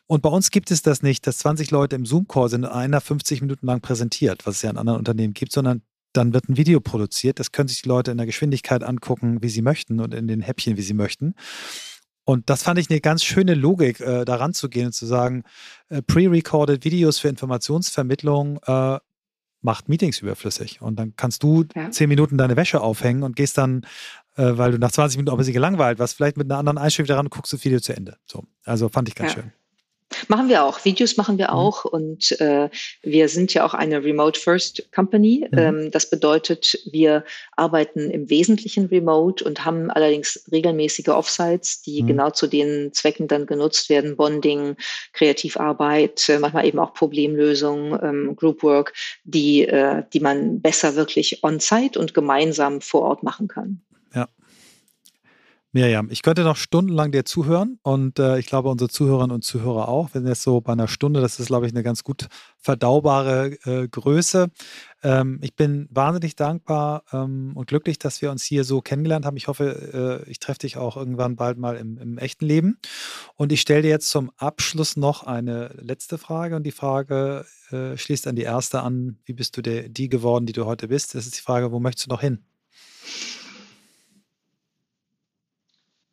[0.06, 3.00] Und bei uns gibt es das nicht, dass 20 Leute im Zoom-Call sind und einer
[3.00, 5.82] 50 Minuten lang präsentiert, was es ja in anderen Unternehmen gibt, sondern
[6.12, 7.38] dann wird ein Video produziert.
[7.38, 10.40] Das können sich die Leute in der Geschwindigkeit angucken, wie sie möchten und in den
[10.40, 11.34] Häppchen, wie sie möchten.
[12.24, 15.44] Und das fand ich eine ganz schöne Logik, äh, daran zu gehen und zu sagen,
[15.90, 18.98] äh, pre-recorded Videos für Informationsvermittlung äh,
[19.62, 20.80] macht Meetings überflüssig.
[20.80, 21.90] Und dann kannst du ja.
[21.90, 23.82] zehn Minuten deine Wäsche aufhängen und gehst dann,
[24.36, 26.78] äh, weil du nach 20 Minuten auch ein bisschen gelangweilt warst, vielleicht mit einer anderen
[26.78, 28.16] Einstellung daran und guckst das Video zu Ende.
[28.26, 28.44] So.
[28.64, 29.42] Also fand ich ganz ja.
[29.42, 29.52] schön.
[30.28, 30.84] Machen wir auch.
[30.84, 31.54] Videos machen wir mhm.
[31.54, 31.84] auch.
[31.84, 32.70] Und äh,
[33.02, 35.46] wir sind ja auch eine Remote First Company.
[35.50, 35.58] Mhm.
[35.58, 37.24] Ähm, das bedeutet, wir
[37.56, 42.06] arbeiten im Wesentlichen remote und haben allerdings regelmäßige Offsites, die mhm.
[42.06, 44.16] genau zu den Zwecken dann genutzt werden.
[44.16, 44.76] Bonding,
[45.12, 48.92] Kreativarbeit, äh, manchmal eben auch Problemlösung, ähm, Groupwork,
[49.24, 53.82] die, äh, die man besser wirklich on-site und gemeinsam vor Ort machen kann.
[55.76, 59.88] Miriam, ich könnte noch stundenlang dir zuhören und äh, ich glaube, unsere Zuhörerinnen und Zuhörer
[59.88, 60.08] auch.
[60.08, 63.86] Sind jetzt so bei einer Stunde, das ist, glaube ich, eine ganz gut verdaubare äh,
[63.86, 64.48] Größe.
[65.02, 69.36] Ähm, ich bin wahnsinnig dankbar ähm, und glücklich, dass wir uns hier so kennengelernt haben.
[69.36, 72.78] Ich hoffe, äh, ich treffe dich auch irgendwann bald mal im, im echten Leben.
[73.34, 77.98] Und ich stelle dir jetzt zum Abschluss noch eine letzte Frage und die Frage äh,
[77.98, 79.18] schließt an die erste an.
[79.26, 81.14] Wie bist du der, die geworden, die du heute bist?
[81.14, 82.38] Das ist die Frage, wo möchtest du noch hin?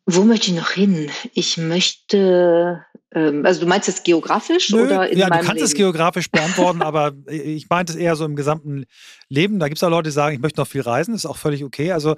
[0.06, 1.10] Wo möchte ich noch hin?
[1.32, 5.64] Ich möchte, ähm, also du meinst jetzt geografisch Nö, oder in Ja, du kannst Leben?
[5.64, 8.84] es geografisch beantworten, aber ich meinte es eher so im gesamten
[9.28, 9.58] Leben.
[9.58, 11.38] Da gibt es auch Leute, die sagen, ich möchte noch viel reisen, das ist auch
[11.38, 11.92] völlig okay.
[11.92, 12.16] Also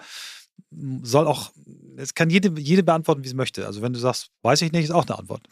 [1.03, 1.53] soll auch,
[1.97, 3.67] es kann jede, jede beantworten, wie sie möchte.
[3.67, 5.43] Also wenn du sagst, weiß ich nicht, ist auch eine Antwort.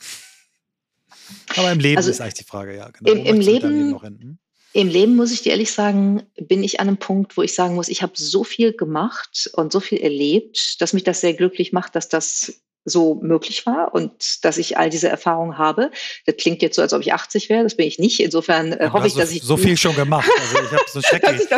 [1.56, 2.90] Aber im Leben also ist eigentlich die Frage, ja.
[2.90, 3.10] Genau.
[3.12, 4.38] Im, im Leben, Leben hm?
[4.74, 7.76] Im Leben muss ich dir ehrlich sagen, bin ich an einem Punkt, wo ich sagen
[7.76, 11.72] muss, ich habe so viel gemacht und so viel erlebt, dass mich das sehr glücklich
[11.72, 15.92] macht, dass das so möglich war und dass ich all diese Erfahrungen habe.
[16.26, 17.62] Das klingt jetzt so, als ob ich 80 wäre.
[17.62, 18.18] Das bin ich nicht.
[18.18, 20.28] Insofern äh, hoffe ich, so, dass ich so viel schon gemacht.
[20.40, 21.48] Also ich habe so schrecklich.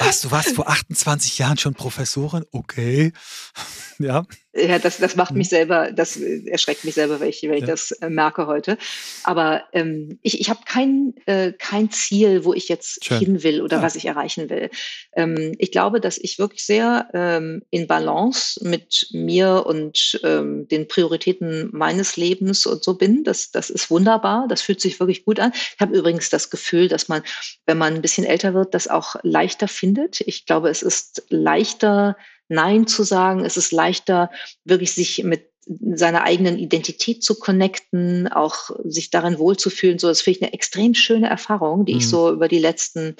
[0.00, 2.44] Was, du warst vor 28 Jahren schon Professorin?
[2.50, 3.12] Okay.
[4.00, 4.24] ja.
[4.58, 5.50] Ja, das, das macht mich mhm.
[5.50, 8.78] selber, das erschreckt mich selber, wenn ich, wenn ich das äh, merke heute.
[9.24, 13.18] Aber ähm, ich, ich habe kein, äh, kein Ziel, wo ich jetzt Schön.
[13.18, 13.82] hin will oder ja.
[13.82, 14.70] was ich erreichen will.
[15.14, 20.88] Ähm, ich glaube, dass ich wirklich sehr ähm, in Balance mit mir und ähm, den
[20.88, 23.24] Prioritäten meines Lebens und so bin.
[23.24, 24.46] Das, das ist wunderbar.
[24.48, 25.52] Das fühlt sich wirklich gut an.
[25.54, 27.22] Ich habe übrigens das Gefühl, dass man,
[27.66, 30.20] wenn man ein bisschen älter wird, das auch leichter findet.
[30.22, 32.16] Ich glaube, es ist leichter,
[32.48, 33.44] Nein zu sagen.
[33.44, 34.30] Es ist leichter,
[34.64, 35.50] wirklich sich mit
[35.94, 39.98] seiner eigenen Identität zu connecten, auch sich darin wohlzufühlen.
[39.98, 41.98] So, das finde ich eine extrem schöne Erfahrung, die mhm.
[41.98, 43.16] ich so über die letzten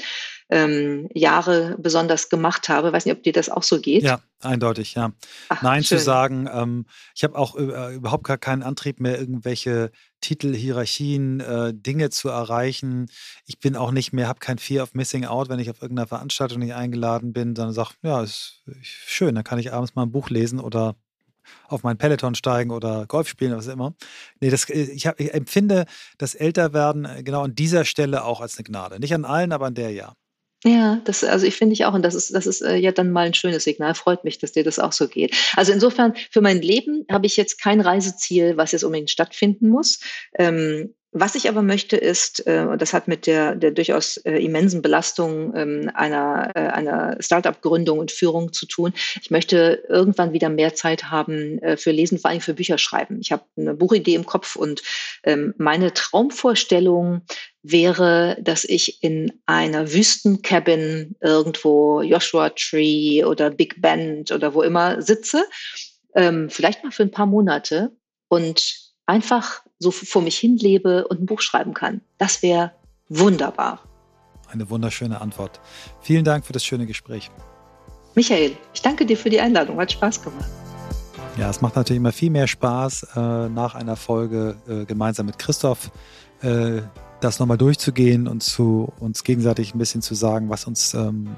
[0.51, 2.89] ähm, Jahre besonders gemacht habe.
[2.89, 4.03] Ich weiß nicht, ob dir das auch so geht.
[4.03, 5.13] Ja, eindeutig, ja.
[5.51, 5.99] Ach, Nein schön.
[5.99, 6.49] zu sagen.
[6.51, 9.91] Ähm, ich habe auch äh, überhaupt gar keinen Antrieb mehr, irgendwelche
[10.23, 13.11] Titel, Hierarchien, äh, Dinge zu erreichen.
[13.45, 16.09] Ich bin auch nicht mehr, habe kein Fear of Missing Out, wenn ich auf irgendeiner
[16.09, 20.13] Veranstaltung nicht eingeladen bin, sondern sage, ja, ist schön, dann kann ich abends mal ein
[20.13, 20.97] Buch lesen oder
[21.67, 23.95] auf meinen Peloton steigen oder Golf spielen, was immer.
[24.41, 25.87] Nee, das, äh, ich, hab, ich empfinde
[26.19, 29.01] das Älterwerden äh, genau an dieser Stelle auch als eine Gnade.
[29.01, 30.15] Nicht an allen, aber an der ja.
[30.65, 33.13] Ja, das, also ich finde ich auch, und das ist, das ist äh, ja dann
[33.13, 33.95] mal ein schönes Signal.
[33.95, 35.37] Freut mich, dass dir das auch so geht.
[35.55, 40.01] Also insofern, für mein Leben habe ich jetzt kein Reiseziel, was jetzt unbedingt stattfinden muss.
[40.37, 44.37] Ähm, was ich aber möchte ist, äh, und das hat mit der, der durchaus äh,
[44.37, 48.93] immensen Belastung ähm, einer, äh, einer Startup-Gründung und Führung zu tun,
[49.23, 53.19] ich möchte irgendwann wieder mehr Zeit haben für Lesen, vor allem für Bücher schreiben.
[53.21, 54.83] Ich habe eine Buchidee im Kopf und
[55.25, 57.23] ähm, meine Traumvorstellung
[57.63, 65.01] wäre, dass ich in einer Wüstencabin irgendwo Joshua Tree oder Big Bend oder wo immer
[65.03, 65.45] sitze,
[66.15, 67.93] ähm, vielleicht mal für ein paar Monate
[68.29, 72.01] und einfach so vor mich hin lebe und ein Buch schreiben kann.
[72.19, 72.73] Das wäre
[73.09, 73.81] wunderbar.
[74.51, 75.61] Eine wunderschöne Antwort.
[76.01, 77.31] Vielen Dank für das schöne Gespräch.
[78.15, 79.79] Michael, ich danke dir für die Einladung.
[79.79, 80.49] Hat Spaß gemacht.
[81.39, 85.39] Ja, es macht natürlich immer viel mehr Spaß, äh, nach einer Folge äh, gemeinsam mit
[85.39, 85.91] Christoph
[86.43, 86.83] äh,
[87.21, 91.29] das nochmal durchzugehen und zu uns gegenseitig ein bisschen zu sagen, was uns ähm,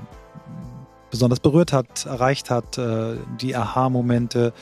[1.11, 2.79] besonders berührt hat, erreicht hat,
[3.41, 4.53] die Aha-Momente,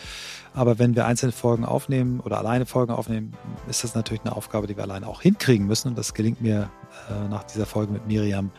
[0.59, 3.33] aber wenn wir einzelne Folgen aufnehmen oder alleine Folgen aufnehmen,
[3.69, 5.89] ist das natürlich eine Aufgabe, die wir alleine auch hinkriegen müssen.
[5.89, 6.69] Und das gelingt mir
[7.09, 8.51] äh, nach dieser Folge mit Miriam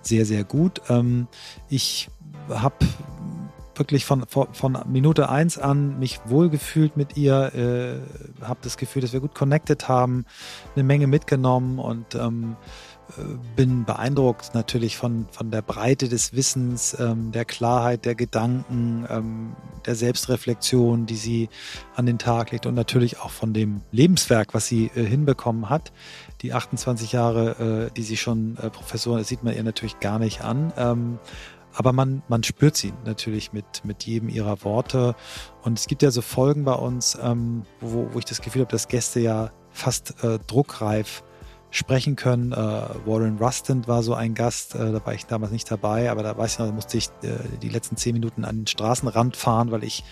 [0.00, 0.80] sehr, sehr gut.
[0.88, 1.28] Ähm,
[1.68, 2.08] ich
[2.48, 2.76] habe
[3.74, 9.12] wirklich von, von, Minute eins an mich wohlgefühlt mit ihr, äh, habe das Gefühl, dass
[9.12, 10.24] wir gut connected haben,
[10.74, 12.56] eine Menge mitgenommen und ähm,
[13.56, 19.56] bin beeindruckt natürlich von, von der Breite des Wissens, ähm, der Klarheit der Gedanken, ähm,
[19.86, 21.48] der Selbstreflexion, die sie
[21.94, 25.92] an den Tag legt und natürlich auch von dem Lebenswerk, was sie äh, hinbekommen hat.
[26.40, 30.18] Die 28 Jahre, äh, die sie schon äh, Professorin ist, sieht man ihr natürlich gar
[30.18, 30.72] nicht an.
[30.76, 31.18] Ähm,
[31.74, 35.14] aber man, man spürt sie natürlich mit, mit jedem ihrer Worte.
[35.62, 38.72] Und es gibt ja so Folgen bei uns, ähm, wo, wo ich das Gefühl habe,
[38.72, 41.22] dass Gäste ja fast äh, druckreif
[41.72, 42.52] sprechen können.
[42.52, 46.22] Äh, Warren Rustin war so ein Gast, äh, da war ich damals nicht dabei, aber
[46.22, 49.36] da weiß ich noch, da musste ich äh, die letzten zehn Minuten an den Straßenrand
[49.36, 50.04] fahren, weil ich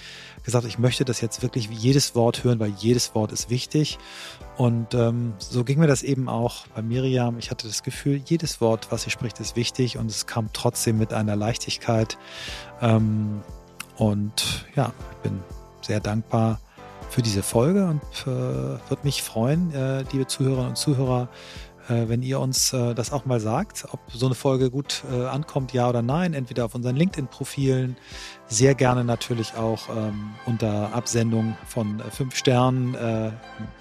[0.42, 3.98] gesagt habe, ich möchte das jetzt wirklich jedes Wort hören, weil jedes Wort ist wichtig.
[4.56, 7.38] Und ähm, so ging mir das eben auch bei Miriam.
[7.38, 10.96] Ich hatte das Gefühl, jedes Wort, was sie spricht, ist wichtig und es kam trotzdem
[10.96, 12.16] mit einer Leichtigkeit.
[12.80, 13.42] Ähm,
[13.96, 15.40] und ja, ich bin
[15.82, 16.58] sehr dankbar
[17.10, 21.28] für diese Folge und äh, würde mich freuen, äh, liebe Zuhörerinnen und Zuhörer,
[21.88, 25.88] äh, wenn ihr uns das auch mal sagt, ob so eine Folge gut ankommt, ja
[25.88, 27.96] oder nein, entweder auf unseren LinkedIn-Profilen,
[28.46, 32.96] sehr gerne natürlich auch ähm, unter Absendung von fünf Sternen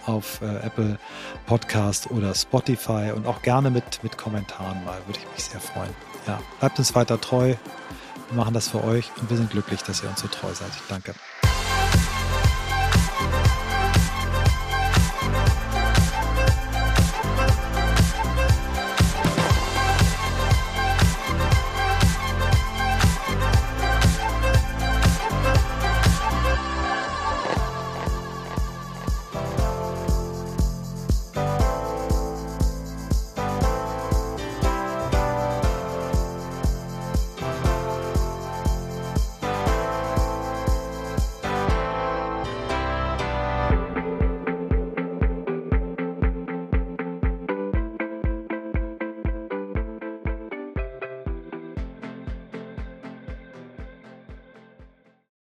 [0.05, 0.97] auf Apple
[1.45, 5.93] Podcast oder Spotify und auch gerne mit, mit Kommentaren mal, würde ich mich sehr freuen.
[6.25, 7.55] Ja, bleibt uns weiter treu.
[8.29, 10.71] Wir machen das für euch und wir sind glücklich, dass ihr uns so treu seid.
[10.87, 11.13] Danke.
[13.31, 13.58] Bye.